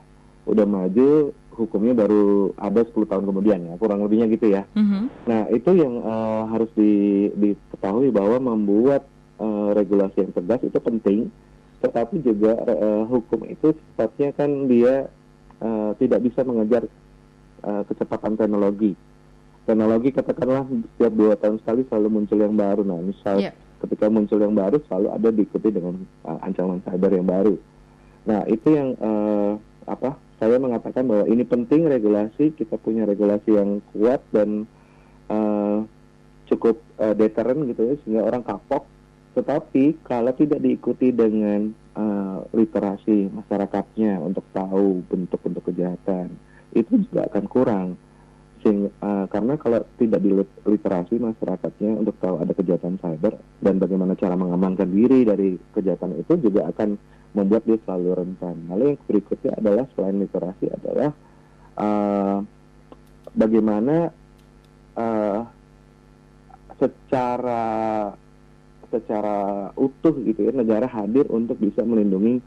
udah 0.49 0.65
maju 0.65 1.29
hukumnya 1.53 1.93
baru 1.93 2.57
ada 2.57 2.81
10 2.81 3.05
tahun 3.05 3.25
kemudian 3.29 3.59
ya 3.69 3.73
kurang 3.77 4.01
lebihnya 4.01 4.25
gitu 4.33 4.49
ya. 4.49 4.65
Mm 4.73 4.85
-hmm. 4.89 5.03
Nah 5.29 5.41
itu 5.53 5.71
yang 5.77 5.93
uh, 6.01 6.49
harus 6.49 6.73
di, 6.73 7.29
diketahui 7.37 8.09
bahwa 8.09 8.41
membuat 8.41 9.05
uh, 9.37 9.77
regulasi 9.77 10.25
yang 10.25 10.33
tegas 10.33 10.65
itu 10.65 10.79
penting, 10.81 11.29
tetapi 11.85 12.17
juga 12.25 12.57
uh, 12.65 13.05
hukum 13.05 13.45
itu 13.45 13.77
sifatnya 13.77 14.33
kan 14.33 14.65
dia 14.65 15.05
uh, 15.61 15.93
tidak 16.01 16.25
bisa 16.25 16.41
mengejar 16.41 16.89
uh, 17.61 17.85
kecepatan 17.85 18.33
teknologi 18.41 18.97
teknologi 19.63 20.09
katakanlah 20.11 20.67
setiap 20.67 21.13
dua 21.15 21.33
tahun 21.39 21.57
sekali 21.63 21.81
selalu 21.87 22.09
muncul 22.11 22.39
yang 22.39 22.55
baru. 22.55 22.81
Nah, 22.83 22.99
misal 22.99 23.39
yeah. 23.39 23.55
ketika 23.83 24.11
muncul 24.11 24.39
yang 24.39 24.55
baru 24.55 24.79
selalu 24.87 25.07
ada 25.11 25.29
diikuti 25.31 25.69
dengan 25.71 26.03
uh, 26.27 26.39
ancaman 26.43 26.83
cyber 26.83 27.11
yang 27.15 27.27
baru. 27.27 27.55
Nah, 28.23 28.41
itu 28.47 28.67
yang 28.71 28.95
uh, 28.99 29.59
apa? 29.87 30.15
Saya 30.39 30.59
mengatakan 30.59 31.07
bahwa 31.07 31.23
ini 31.31 31.47
penting 31.47 31.87
regulasi, 31.87 32.51
kita 32.51 32.75
punya 32.75 33.07
regulasi 33.07 33.55
yang 33.55 33.79
kuat 33.95 34.19
dan 34.35 34.67
uh, 35.31 35.87
cukup 36.51 36.83
uh, 36.99 37.15
deteren 37.15 37.63
gitu 37.71 37.81
ya 37.87 37.95
sehingga 38.03 38.21
orang 38.27 38.43
kapok. 38.43 38.83
Tetapi 39.33 40.03
kalau 40.05 40.29
tidak 40.35 40.61
diikuti 40.61 41.09
dengan 41.09 41.71
uh, 41.95 42.43
literasi 42.53 43.31
masyarakatnya 43.33 44.19
untuk 44.19 44.43
tahu 44.51 45.01
bentuk-bentuk 45.07 45.63
kejahatan, 45.71 46.35
itu 46.75 47.07
juga 47.07 47.25
akan 47.31 47.45
kurang 47.47 47.87
sehingga, 48.63 48.89
uh, 49.03 49.25
karena 49.27 49.59
kalau 49.59 49.83
tidak 49.99 50.23
diliterasi 50.23 51.19
masyarakatnya 51.19 51.99
untuk 51.99 52.15
tahu 52.23 52.39
ada 52.39 52.55
kejahatan 52.55 52.95
cyber 52.97 53.35
dan 53.59 53.75
bagaimana 53.75 54.15
cara 54.15 54.39
mengamankan 54.39 54.87
diri 54.87 55.27
dari 55.27 55.59
kejahatan 55.75 56.23
itu 56.23 56.39
juga 56.39 56.71
akan 56.71 56.95
membuat 57.35 57.67
dia 57.67 57.77
selalu 57.83 58.23
rentan. 58.23 58.55
Lalu 58.71 58.83
yang 58.95 58.99
berikutnya 59.03 59.51
adalah 59.59 59.85
selain 59.93 60.17
literasi 60.23 60.65
adalah 60.71 61.09
uh, 61.75 62.37
bagaimana 63.35 63.95
uh, 64.95 65.39
secara 66.79 67.65
secara 68.93 69.69
utuh 69.73 70.13
gitu 70.21 70.47
ya 70.47 70.53
negara 70.53 70.85
hadir 70.85 71.25
untuk 71.33 71.57
bisa 71.57 71.81
melindungi 71.81 72.37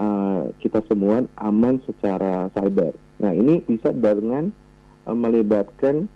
uh, 0.00 0.48
kita 0.58 0.80
semua 0.88 1.22
aman 1.36 1.78
secara 1.84 2.48
cyber. 2.56 2.96
Nah 3.20 3.36
ini 3.36 3.60
bisa 3.68 3.92
dengan 3.92 4.48
uh, 5.04 5.16
melibatkan 5.16 6.06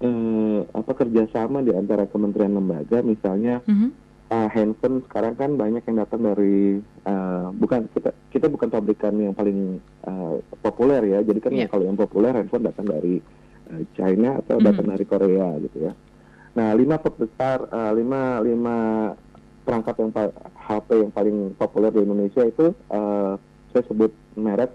uh, 0.00 0.60
apa 0.70 0.92
kerjasama 0.94 1.60
di 1.60 1.72
antara 1.72 2.06
kementerian 2.06 2.54
lembaga, 2.54 3.02
misalnya 3.02 3.60
Mhm. 3.66 3.88
uh, 4.30 4.48
handphone 4.48 5.02
sekarang 5.08 5.34
kan 5.34 5.50
banyak 5.54 5.82
yang 5.84 5.98
datang 5.98 6.20
dari 6.22 6.78
uh, 7.04 7.48
bukan 7.54 7.88
kita 7.92 8.10
kita 8.28 8.46
bukan 8.46 8.68
pabrikan 8.68 9.14
yang 9.16 9.34
paling 9.34 9.80
uh, 10.04 10.38
populer 10.60 11.02
ya. 11.08 11.18
Jadi 11.22 11.38
kan 11.40 11.52
yang 11.52 11.70
kalau 11.70 11.84
yang 11.84 11.96
populer 11.96 12.32
handphone 12.32 12.66
datang 12.66 12.86
dari 12.86 13.18
uh, 13.72 13.82
China 13.94 14.38
atau 14.38 14.60
Mhm. 14.60 14.64
datang 14.64 14.86
dari 14.88 15.04
Korea 15.04 15.48
gitu 15.60 15.78
ya. 15.80 15.92
Nah 16.54 16.74
lima 16.74 16.98
besar 16.98 17.70
uh, 17.70 17.92
lima 17.94 18.42
lima 18.42 18.76
perangkat 19.62 19.94
yang 20.00 20.10
HP 20.58 20.88
yang 20.96 21.12
paling 21.12 21.36
populer 21.54 21.92
di 21.92 22.00
Indonesia 22.00 22.40
itu 22.40 22.72
uh, 22.88 23.36
saya 23.68 23.84
sebut 23.84 24.08
merek 24.32 24.72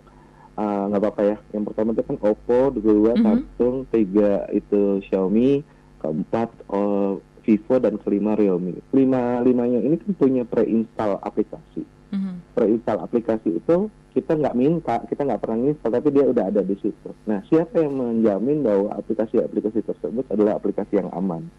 uh, 0.58 0.84
nggak 0.90 1.02
apa-apa 1.02 1.22
ya. 1.24 1.38
Yang 1.54 1.64
pertama 1.72 1.90
itu 1.94 2.04
kan 2.06 2.18
Oppo, 2.22 2.60
kedua 2.74 3.12
Mhm. 3.18 3.24
Samsung, 3.24 3.76
tiga 3.90 4.32
itu 4.54 5.02
Xiaomi, 5.10 5.62
keempat 6.02 6.50
uh, 6.70 7.18
Vivo 7.44 7.76
dan 7.76 8.00
kelima 8.00 8.40
Realme. 8.40 8.80
Lima 8.96 9.44
limanya 9.44 9.84
ini 9.84 10.00
kan 10.00 10.12
punya 10.16 10.44
pre-install 10.48 11.20
aplikasi. 11.20 11.84
Mhm. 12.16 12.56
Pre-install 12.56 13.00
aplikasi 13.04 13.60
itu 13.60 13.92
kita 14.14 14.38
nggak 14.38 14.54
minta, 14.56 15.02
kita 15.10 15.26
nggak 15.26 15.42
pernah 15.42 15.58
install, 15.74 15.94
tapi 15.98 16.10
dia 16.14 16.26
udah 16.30 16.46
ada 16.54 16.62
di 16.62 16.78
situ. 16.78 17.10
Nah, 17.26 17.42
siapa 17.50 17.82
yang 17.82 17.98
menjamin 17.98 18.62
bahwa 18.62 18.94
aplikasi-aplikasi 18.94 19.82
tersebut 19.82 20.30
adalah 20.30 20.62
aplikasi 20.62 21.02
yang 21.02 21.10
aman? 21.18 21.50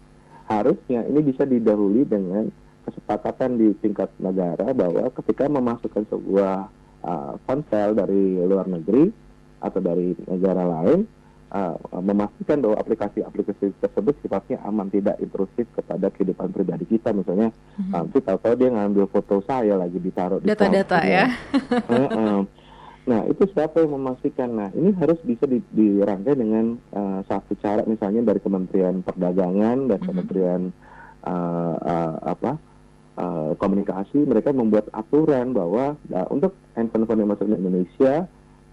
Harusnya 0.47 1.03
ini 1.03 1.19
bisa 1.19 1.43
didahului 1.43 2.07
dengan 2.07 2.47
kesepakatan 2.87 3.59
di 3.59 3.75
tingkat 3.81 4.07
negara 4.21 4.71
bahwa 4.71 5.09
ketika 5.19 5.49
memasukkan 5.51 6.05
sebuah 6.07 6.69
uh, 7.05 7.37
ponsel 7.45 7.93
dari 7.93 8.41
luar 8.41 8.65
negeri 8.65 9.13
atau 9.61 9.79
dari 9.79 10.13
negara 10.25 10.65
lain, 10.65 11.05
uh, 11.53 11.77
memastikan 12.01 12.59
bahwa 12.59 12.77
aplikasi-aplikasi 12.81 13.77
tersebut 13.79 14.13
sifatnya 14.21 14.57
aman, 14.65 14.89
tidak 14.89 15.15
intrusif 15.21 15.69
kepada 15.73 16.09
kehidupan 16.09 16.49
pribadi 16.51 16.85
kita. 16.89 17.13
Misalnya, 17.13 17.53
Mhm. 17.77 17.91
nanti 17.93 18.17
tahu-tahu 18.19 18.53
dia 18.57 18.69
ngambil 18.73 19.05
foto 19.09 19.41
saya 19.45 19.77
lagi 19.77 19.97
ditaruh 19.97 20.41
di 20.41 20.49
Data-data 20.49 20.97
cloud, 20.99 21.13
ya. 21.13 21.25
Nah, 23.05 23.21
itu 23.29 23.45
siapa 23.53 23.85
yang 23.85 24.01
memastikan? 24.01 24.49
Nah, 24.49 24.73
ini 24.73 24.89
harus 24.97 25.21
bisa 25.21 25.45
di- 25.45 25.61
dirangkai 25.69 26.33
dengan 26.33 26.73
uh, 26.89 27.21
satu 27.29 27.53
cara, 27.61 27.85
misalnya 27.85 28.25
dari 28.25 28.41
Kementerian 28.41 29.05
Perdagangan 29.05 29.93
dan 29.93 29.99
Mhm. 30.01 30.07
Kementerian 30.09 30.61
uh, 31.21 31.75
uh, 31.77 32.13
apa 32.25 32.57
uh, 33.17 33.51
Komunikasi, 33.57 34.23
mereka 34.27 34.51
membuat 34.51 34.91
aturan 34.91 35.55
bahwa 35.55 35.95
uh, 36.13 36.27
untuk 36.31 36.55
handphone 36.75 37.19
yang 37.19 37.31
masuk 37.31 37.47
ke 37.47 37.55
Indonesia, 37.55 38.13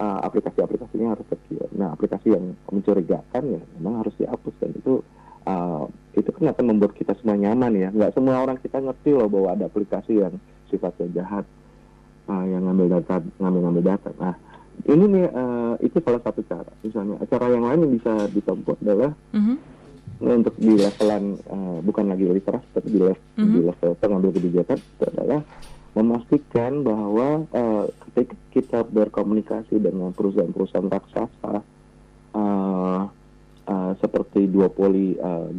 uh, 0.03 0.19
aplikasi-aplikasinya 0.27 1.15
harus 1.15 1.27
secure. 1.31 1.71
Nah, 1.75 1.95
aplikasi 1.95 2.35
yang 2.35 2.59
mencurigakan 2.71 3.43
ya 3.59 3.61
memang 3.79 4.03
harus 4.03 4.15
dihapus 4.19 4.55
dan 4.59 4.71
itu 4.75 5.03
uh, 5.47 5.87
itu 6.19 6.29
kan 6.35 6.53
akan 6.53 6.65
membuat 6.75 6.93
kita 6.99 7.15
semua 7.19 7.39
nyaman 7.39 7.73
ya. 7.79 7.89
Nggak 7.95 8.13
semua 8.19 8.43
orang 8.43 8.59
kita 8.59 8.79
ngerti 8.83 9.11
loh 9.15 9.29
bahwa 9.31 9.49
ada 9.55 9.65
aplikasi 9.71 10.19
yang 10.19 10.35
sifatnya 10.69 11.23
jahat 11.23 11.45
uh, 12.27 12.45
yang 12.47 12.67
ngambil 12.67 12.99
data 13.01 13.23
ngambil-ngambil 13.39 13.85
data. 13.95 14.11
Nah, 14.19 14.35
ini 14.89 15.05
nih 15.07 15.27
uh, 15.31 15.75
itu 15.85 15.97
salah 16.03 16.23
satu 16.25 16.41
cara. 16.49 16.73
Misalnya 16.83 17.23
cara 17.29 17.47
yang 17.53 17.65
lain 17.65 17.81
yang 17.87 17.93
bisa 18.01 18.13
ditempuh 18.33 18.77
adalah 18.83 19.13
Mhm. 19.37 19.72
Untuk 20.23 20.55
di 20.55 20.73
levelan 20.73 21.25
uh, 21.45 21.79
bukan 21.81 22.05
lagi 22.07 22.25
literasi 22.25 22.69
tapi 22.73 22.89
di 22.89 23.01
level, 23.01 23.27
Mhm. 23.35 23.51
di 23.51 23.61
level 23.65 23.91
pengambil 23.99 24.31
kebijakan 24.31 24.79
itu 24.79 25.05
adalah 25.05 25.41
memastikan 25.93 26.73
bahwa 26.81 27.29
uh, 27.51 27.85
ketika 28.07 28.35
kita 28.51 28.79
berkomunikasi 28.83 29.77
dengan 29.77 30.11
perusahaan-perusahaan 30.11 30.89
raksasa 30.89 31.55
uh, 32.33 33.03
uh, 33.63 33.91
seperti 33.99 34.47
duopoli 34.47 35.19
uh, 35.19 35.51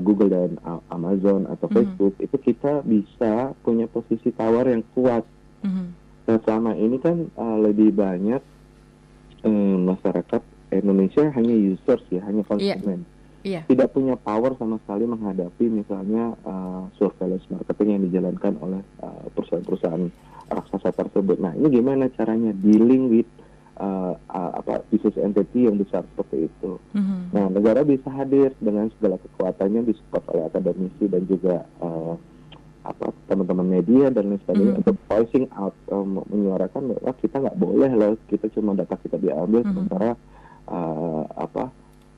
Google 0.00 0.32
dan 0.32 0.50
uh, 0.60 0.80
Amazon 0.88 1.46
atau 1.46 1.68
Mhm. 1.68 1.74
Facebook 1.74 2.14
itu 2.18 2.36
kita 2.42 2.80
bisa 2.82 3.32
punya 3.60 3.86
posisi 3.86 4.32
tawar 4.32 4.66
yang 4.66 4.82
kuat 4.92 5.22
Mhm. 5.62 5.86
Nah 6.26 6.42
selama 6.42 6.74
ini 6.74 6.98
kan 6.98 7.30
uh, 7.32 7.58
lebih 7.60 7.92
banyak 7.92 8.42
eh, 9.42 9.76
masyarakat 9.78 10.42
Indonesia 10.74 11.30
hanya 11.30 11.54
users 11.54 12.02
ya, 12.10 12.18
hanya 12.24 12.42
konsumen. 12.42 13.06
Iya. 13.46 13.62
Tidak 13.70 13.94
punya 13.94 14.18
power 14.18 14.58
sama 14.58 14.82
sekali 14.82 15.06
menghadapi 15.06 15.70
misalnya 15.70 16.34
uh, 16.42 16.90
surveillance 16.98 17.46
marketing 17.46 17.88
yang 17.94 18.02
dijalankan 18.10 18.58
oleh 18.58 18.82
uh, 18.98 19.22
perusahaan-perusahaan 19.38 20.10
raksasa 20.50 20.90
tersebut. 20.90 21.38
Nah 21.38 21.54
ini 21.54 21.70
gimana 21.70 22.10
caranya 22.10 22.50
dealing 22.58 23.06
with 23.06 23.28
uh, 23.78 24.18
uh, 24.18 24.50
apa 24.58 24.82
business 24.90 25.14
entity 25.14 25.70
yang 25.70 25.78
besar 25.78 26.02
seperti 26.10 26.50
itu. 26.50 26.74
Mhm. 26.90 27.30
Nah, 27.30 27.46
negara 27.50 27.82
bisa 27.82 28.10
hadir 28.10 28.50
dengan 28.58 28.90
segala 28.98 29.18
kekuatannya 29.18 29.82
disupport 29.84 30.24
oleh 30.34 30.44
akademisi 30.46 31.04
dan 31.06 31.22
juga 31.26 31.62
eh, 31.62 32.14
apa 32.86 33.10
teman-teman 33.26 33.66
media 33.66 34.14
dan 34.14 34.30
lain 34.30 34.40
sebagainya 34.46 34.74
Mhm. 34.74 34.80
untuk 34.80 34.96
voicing 35.06 35.46
out 35.58 35.74
eh, 35.86 36.06
menyuarakan 36.06 36.82
bahwa 36.94 37.12
kita 37.18 37.36
nggak 37.42 37.58
boleh 37.58 37.90
loh 37.92 38.14
kita 38.26 38.46
cuma 38.54 38.74
data 38.74 38.94
kita 38.96 39.18
diambil 39.18 39.62
Mhm. 39.62 39.70
sementara 39.70 40.10
eh, 40.66 41.22
apa 41.36 41.70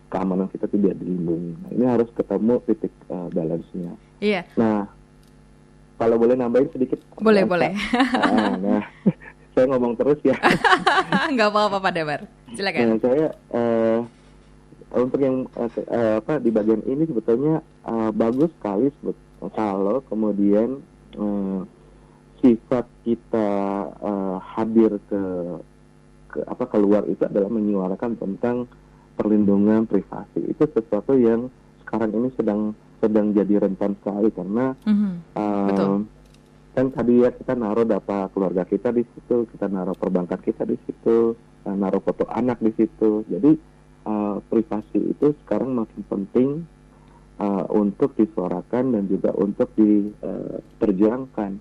keamanan 0.08 0.48
kita 0.48 0.66
tidak 0.66 0.96
dilindungi. 0.96 1.52
Nah, 1.58 1.70
ini 1.70 1.84
harus 1.86 2.08
ketemu 2.10 2.54
titik 2.64 2.92
eh, 3.06 3.28
balance-nya. 3.30 3.92
Iya. 4.18 4.40
Nah, 4.54 4.88
kalau 5.94 6.16
boleh 6.16 6.34
nambahin 6.34 6.70
sedikit. 6.70 6.98
Boleh, 7.16 7.42
Nah, 7.42 7.48
boleh. 7.48 7.70
Nah, 7.74 8.54
nah, 8.56 8.82
saya 9.50 9.64
ngomong 9.66 9.94
terus 9.94 10.18
ya. 10.22 10.36
Nggak 11.34 11.48
apa-apa 11.48 11.76
Pak 11.78 11.92
Damar. 11.92 12.20
Silakan. 12.50 12.80
Nah, 12.84 12.98
saya 12.98 13.26
eh, 13.50 13.98
untuk 14.90 15.20
yang 15.20 15.36
ke- 15.46 15.84
eh, 15.84 16.14
apa 16.16 16.38
di 16.38 16.48
bagian 16.48 16.80
ini 16.82 17.04
sebetulnya 17.04 17.60
eh, 17.84 18.10
bagus 18.10 18.48
sekali 18.56 18.88
sebet- 18.94 19.26
kalau 19.50 20.00
kemudian 20.04 20.80
eh, 21.12 21.60
sifat 22.38 22.86
kita 23.02 23.48
eh, 23.92 24.36
hadir 24.48 24.96
ke 25.04 25.22
ke 26.28 26.38
apa 26.44 26.64
keluar 26.64 27.02
itu 27.04 27.20
adalah 27.22 27.48
menyuarakan 27.48 28.14
tentang 28.14 28.68
perlindungan 29.18 29.82
privasi. 29.84 30.46
Itu 30.46 30.70
sesuatu 30.70 31.18
yang 31.18 31.50
sekarang 31.82 32.14
ini 32.14 32.30
sedang 32.38 32.72
sedang 32.98 33.30
jadi 33.30 33.58
rentan 33.58 33.98
sekali 33.98 34.30
karena 34.30 34.74
Mhm. 34.86 35.10
eh, 35.34 35.66
Betul. 35.70 35.94
kan 36.74 36.86
tadi 36.94 37.14
ya 37.22 37.30
kita 37.30 37.54
naruh 37.54 37.82
data 37.82 38.30
keluarga 38.30 38.62
kita 38.62 38.94
di 38.94 39.02
situ, 39.02 39.50
kita 39.50 39.66
naruh 39.66 39.94
perbankan 39.94 40.38
kita 40.38 40.62
di 40.62 40.78
situ, 40.82 41.34
eh, 41.66 41.74
naruh 41.74 41.98
foto 41.98 42.22
anak 42.30 42.62
di 42.62 42.70
situ. 42.72 43.26
Jadi 43.26 43.58
eh, 44.08 44.36
privasi 44.40 45.12
itu 45.12 45.36
sekarang 45.42 45.74
makin 45.74 46.00
penting 46.06 46.50
eh, 47.38 47.64
untuk 47.70 48.16
disuarakan 48.16 48.96
dan 48.96 49.04
juga 49.06 49.30
untuk 49.30 49.70
diperjuangkan. 49.76 51.52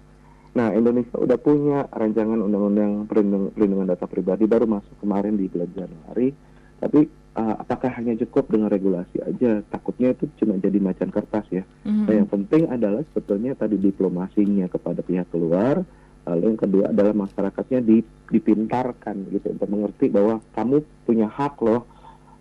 Nah, 0.57 0.73
Indonesia 0.73 1.21
udah 1.21 1.37
punya 1.37 1.85
rancangan 1.87 2.41
undang-undang 2.41 3.05
perlindung- 3.05 3.53
perlindungan 3.53 3.93
data 3.93 4.09
pribadi 4.09 4.49
baru 4.49 4.65
masuk 4.65 4.97
kemarin 4.97 5.37
di 5.37 5.45
bulan 5.45 5.69
Januari. 5.69 6.33
Tapi 6.77 6.99
eh, 7.37 7.55
apakah 7.61 7.93
hanya 7.93 8.17
cukup 8.17 8.49
dengan 8.49 8.73
regulasi 8.73 9.21
aja? 9.21 9.61
Takutnya 9.69 10.17
itu 10.17 10.25
cuma 10.41 10.57
jadi 10.57 10.81
macan 10.81 11.13
kertas 11.13 11.45
ya. 11.53 11.63
Mhm. 11.85 12.05
Nah, 12.09 12.13
yang 12.17 12.29
penting 12.29 12.63
adalah 12.67 13.05
sebetulnya 13.13 13.53
tadi 13.53 13.77
diplomasinya 13.77 14.65
kepada 14.67 15.05
pihak 15.05 15.29
luar. 15.37 15.85
Lalu 16.27 16.43
yang 16.43 16.59
kedua 16.59 16.83
adalah 16.91 17.15
masyarakatnya 17.15 17.79
di- 17.79 18.03
dipintarkan 18.27 19.31
gitu 19.31 19.47
untuk 19.55 19.69
mengerti 19.71 20.11
bahwa 20.11 20.43
kamu 20.51 20.83
punya 21.07 21.31
hak 21.31 21.55
loh. 21.63 21.87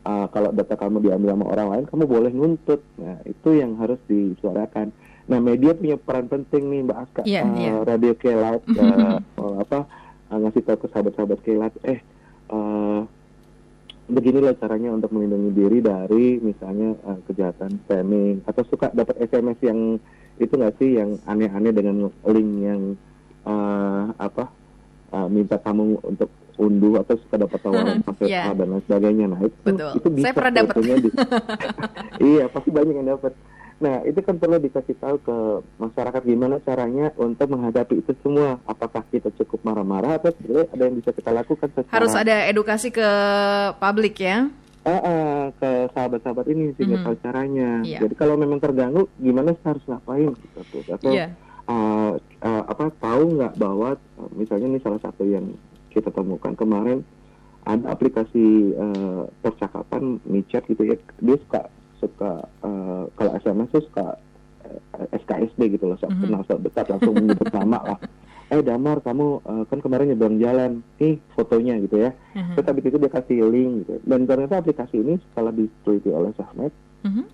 Uh, 0.07 0.27
kalau 0.31 0.55
data 0.55 0.79
kamu 0.79 1.03
diambil 1.03 1.35
sama 1.35 1.47
orang 1.51 1.69
lain, 1.71 1.85
kamu 1.91 2.05
boleh 2.07 2.31
nuntut. 2.31 2.79
Nah, 2.99 3.19
itu 3.27 3.59
yang 3.59 3.75
harus 3.79 3.99
disuarakan. 4.07 4.95
Nah, 5.27 5.43
media 5.43 5.75
punya 5.75 5.99
peran 5.99 6.31
penting 6.31 6.71
nih, 6.71 6.81
Mbak 6.87 6.99
Aska. 6.99 7.23
Iya, 7.27 7.43
Uh, 7.43 7.59
iya. 7.59 7.73
Radio 7.83 8.15
Kelat, 8.15 8.63
uh, 8.71 9.19
uh, 9.19 9.55
apa 9.67 9.79
uh, 10.31 10.39
ngasih 10.39 10.63
tahu 10.63 10.79
ke 10.83 10.87
sahabat-sahabat 10.95 11.39
Kelat, 11.43 11.75
eh 11.83 11.99
uh, 12.55 13.03
beginilah 14.07 14.55
caranya 14.59 14.95
untuk 14.95 15.11
melindungi 15.11 15.51
diri 15.51 15.79
dari 15.83 16.39
misalnya 16.39 16.95
uh, 17.03 17.19
kejahatan 17.27 17.83
spamming 17.85 18.43
atau 18.47 18.63
suka 18.71 18.95
dapat 18.95 19.19
SMS 19.19 19.59
yang 19.67 19.99
itu 20.39 20.53
nggak 20.53 20.75
sih 20.79 21.01
yang 21.01 21.19
aneh-aneh 21.27 21.73
dengan 21.75 21.97
link 22.29 22.51
yang 22.63 22.83
uh, 23.43 24.15
apa 24.15 24.47
uh, 25.11 25.27
minta 25.27 25.59
kamu 25.59 25.99
untuk 26.07 26.31
unduh 26.57 27.05
atau 27.05 27.15
suka 27.21 27.37
dapat 27.37 27.59
tawaran 27.61 28.01
paket. 28.07 28.29
A 28.33 28.53
dan 28.57 28.69
lain 28.73 28.83
sebagainya. 28.89 29.27
Nah 29.29 29.41
itu 29.45 29.59
Betul. 29.65 29.93
itu 30.01 30.09
bisa 30.13 30.25
Saya 30.25 30.35
pernah 30.35 30.53
dapat. 30.53 30.75
iya 32.33 32.45
pasti 32.49 32.71
banyak 32.73 32.95
yang 32.97 33.09
dapat. 33.17 33.33
Nah 33.77 34.01
itu 34.09 34.25
kan 34.25 34.41
perlu 34.41 34.57
dikasih 34.57 34.97
tahu 34.97 35.17
ke 35.21 35.37
masyarakat 35.77 36.23
gimana 36.25 36.57
caranya 36.65 37.13
untuk 37.21 37.53
menghadapi 37.53 38.01
itu 38.01 38.13
semua. 38.25 38.57
Apakah 38.65 39.05
kita 39.13 39.29
cukup 39.37 39.61
marah-marah 39.69 40.17
atau 40.17 40.33
sebenarnya 40.33 40.67
ada 40.73 40.83
yang 40.89 40.97
bisa 40.97 41.11
kita 41.13 41.31
lakukan 41.33 41.69
secara 41.77 41.93
Harus 41.93 42.15
ada 42.17 42.37
edukasi 42.49 42.89
ke 42.89 43.09
publik 43.77 44.17
ya. 44.25 44.49
Ah, 44.87 45.03
ah, 45.03 45.41
ke 45.59 45.91
sahabat-sahabat 45.93 46.47
ini 46.47 46.71
sehingga 46.79 47.03
Mhm. 47.03 47.05
tahu 47.05 47.17
caranya. 47.21 47.71
Iya. 47.83 47.99
Jadi 48.07 48.15
kalau 48.15 48.39
memang 48.39 48.63
terganggu, 48.63 49.11
gimana 49.19 49.51
sih 49.53 49.67
harus 49.67 49.83
ngapain 49.85 50.31
gitu 50.31 50.61
tuh? 50.73 50.83
Atau 50.95 51.11
Iya. 51.11 51.35
ah, 51.67 52.15
uh, 52.47 52.63
apa 52.71 52.95
tahu 53.03 53.35
nggak 53.35 53.59
bahwa 53.59 53.99
uh, 53.99 54.31
misalnya 54.39 54.71
ini 54.71 54.79
salah 54.79 55.03
satu 55.03 55.27
yang 55.27 55.53
kita 55.91 56.15
temukan 56.15 56.55
kemarin 56.55 57.03
ada 57.67 57.91
aplikasi 57.91 58.79
uh, 58.79 59.27
percakapan 59.43 60.23
micet 60.23 60.63
gitu 60.71 60.87
ya 60.87 60.95
dia 61.19 61.37
suka 61.43 61.67
suka 62.01 62.45
uh, 62.63 63.05
kalau 63.17 63.31
SMS 63.41 63.69
tuh 63.73 63.83
suka 63.89 64.07
uh, 64.67 65.07
SKSD 65.13 65.79
gitu 65.79 65.91
loh, 65.91 65.99
mm 65.99 66.09
-hmm. 66.09 66.23
kenal 66.29 66.43
dekat 66.63 66.87
langsung 66.91 67.15
menyebut 67.15 67.49
nama 67.53 67.81
lah. 67.95 68.01
Eh 68.47 68.63
Damar, 68.63 69.03
kamu 69.03 69.43
uh, 69.43 69.65
kan 69.67 69.83
kemarin 69.83 70.15
nyebrang 70.15 70.39
jalan, 70.39 70.79
nih 71.03 71.19
fotonya 71.35 71.83
gitu 71.83 71.99
ya. 71.99 72.15
Mm 72.31 72.39
-hmm. 72.39 72.55
Terus 72.55 72.67
habis 72.71 72.85
itu 72.87 72.97
dia 73.03 73.11
kasih 73.11 73.39
link 73.51 73.73
gitu. 73.83 73.99
Dan 74.07 74.23
ternyata 74.23 74.63
aplikasi 74.63 75.03
ini 75.03 75.19
setelah 75.19 75.51
diteliti 75.51 76.15
oleh 76.15 76.31
Sahmed, 76.39 76.71
mm 77.03 77.11
-hmm. 77.11 77.25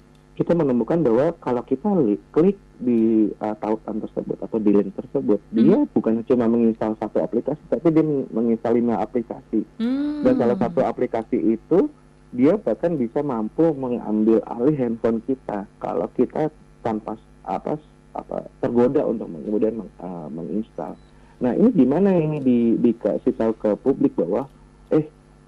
kita 0.41 0.57
menemukan 0.57 1.05
bahwa 1.05 1.37
kalau 1.37 1.61
kita 1.69 1.85
klik 2.33 2.57
di 2.81 3.29
uh, 3.45 3.53
tautan 3.61 4.01
tersebut 4.01 4.41
atau 4.41 4.57
di 4.57 4.73
link 4.73 4.97
tersebut, 4.97 5.37
mm 5.37 5.53
-hmm. 5.53 5.61
dia 5.61 5.79
bukan 5.93 6.13
cuma 6.25 6.49
menginstal 6.49 6.97
satu 6.97 7.21
aplikasi, 7.21 7.61
tapi 7.69 7.93
dia 7.93 8.05
menginstal 8.33 8.73
lima 8.73 8.97
aplikasi. 9.05 9.69
Mm 9.77 9.85
-hmm. 9.85 10.25
Dan 10.25 10.35
salah 10.41 10.57
satu 10.57 10.81
aplikasi 10.81 11.61
itu 11.61 11.93
dia 12.33 12.57
bahkan 12.57 12.97
bisa 12.97 13.21
mampu 13.21 13.77
mengambil 13.77 14.41
alih 14.49 14.77
handphone 14.77 15.21
kita 15.29 15.69
kalau 15.79 16.09
kita 16.17 16.49
tanpa 16.81 17.21
apa 17.45 17.77
apa 18.17 18.49
tergoda 18.61 19.05
untuk 19.05 19.29
kemudian 19.29 19.85
uh, 20.01 20.29
menginstal. 20.33 20.97
Nah 21.41 21.53
ini 21.57 21.69
gimana 21.73 22.17
ini 22.17 22.39
di, 22.41 22.59
dikasih 22.81 23.37
tahu 23.37 23.53
ke 23.57 23.71
publik 23.81 24.17
bahwa 24.17 24.49
eh 24.93 25.05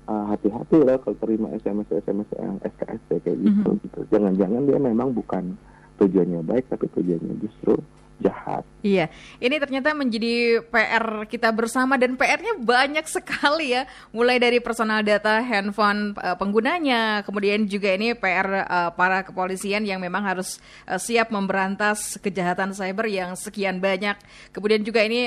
uh, 0.08 0.24
hati-hati 0.32 0.80
lah 0.84 1.00
kalau 1.00 1.16
terima 1.20 1.52
SMS 1.56 1.88
SMS 1.88 2.28
yang 2.36 2.56
SKS 2.60 3.00
kayak 3.08 3.36
gitu. 3.40 3.48
Mm 3.48 3.76
-hmm. 3.76 3.82
gitu. 3.84 4.00
Jangan-jangan 4.12 4.62
dia 4.68 4.78
memang 4.80 5.08
bukan 5.12 5.56
tujuannya 6.00 6.42
baik 6.42 6.66
tapi 6.68 6.90
tujuannya 6.90 7.34
justru 7.38 7.78
jahat. 8.22 8.62
Iya, 8.84 9.08
ini 9.40 9.56
ternyata 9.56 9.96
menjadi 9.96 10.60
PR 10.68 11.24
kita 11.24 11.48
bersama 11.50 11.96
dan 11.96 12.20
PR-nya 12.20 12.60
banyak 12.60 13.08
sekali 13.08 13.72
ya. 13.72 13.88
Mulai 14.12 14.36
dari 14.36 14.60
personal 14.60 15.00
data 15.00 15.40
handphone 15.40 16.12
uh, 16.20 16.36
penggunanya, 16.36 17.24
kemudian 17.24 17.64
juga 17.64 17.96
ini 17.96 18.12
PR 18.12 18.48
eh, 18.64 18.90
para 18.92 19.24
kepolisian 19.24 19.88
yang 19.88 19.98
memang 19.98 20.22
harus 20.22 20.60
uh, 20.84 21.00
siap 21.00 21.32
memberantas 21.32 22.20
kejahatan 22.20 22.76
cyber 22.76 23.08
yang 23.08 23.32
sekian 23.34 23.80
banyak. 23.80 24.20
Kemudian 24.52 24.84
juga 24.84 25.00
ini 25.02 25.26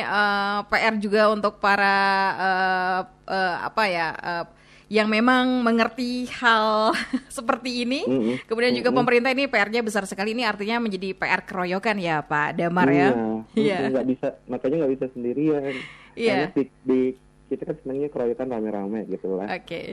PR 0.70 0.96
juga 1.02 1.34
untuk 1.34 1.58
para 1.60 1.98
apa 3.28 3.84
ya 3.92 4.08
yang 4.88 5.12
memang 5.12 5.64
mengerti 5.64 6.32
hal 6.40 6.96
seperti 7.38 7.84
ini. 7.84 8.08
Mm 8.08 8.20
-hmm. 8.20 8.36
Kemudian 8.48 8.74
juga 8.76 8.90
mm 8.90 8.96
-hmm. 8.96 9.00
pemerintah 9.04 9.32
ini 9.36 9.44
PR-nya 9.52 9.82
besar 9.84 10.04
sekali. 10.08 10.32
Ini 10.32 10.48
artinya 10.48 10.80
menjadi 10.80 11.12
PR 11.12 11.44
keroyokan 11.44 11.98
ya 12.00 12.24
Pak 12.24 12.56
Damar 12.56 12.90
ya. 12.92 13.10
Iya. 13.12 13.16
Yeah. 13.78 13.92
Nggak 13.92 14.08
bisa, 14.08 14.28
makanya 14.48 14.76
nggak 14.86 14.94
bisa 14.96 15.06
sendirian. 15.12 15.74
Iya. 16.16 16.56
Di, 16.56 16.64
di, 16.88 17.02
kita 17.52 17.68
kan 17.68 17.76
senangnya 17.84 18.08
keroyokan 18.08 18.48
rame-rame 18.48 19.04
gitu 19.12 19.36
lah. 19.36 19.52
Oke. 19.52 19.66
Okay. 19.68 19.88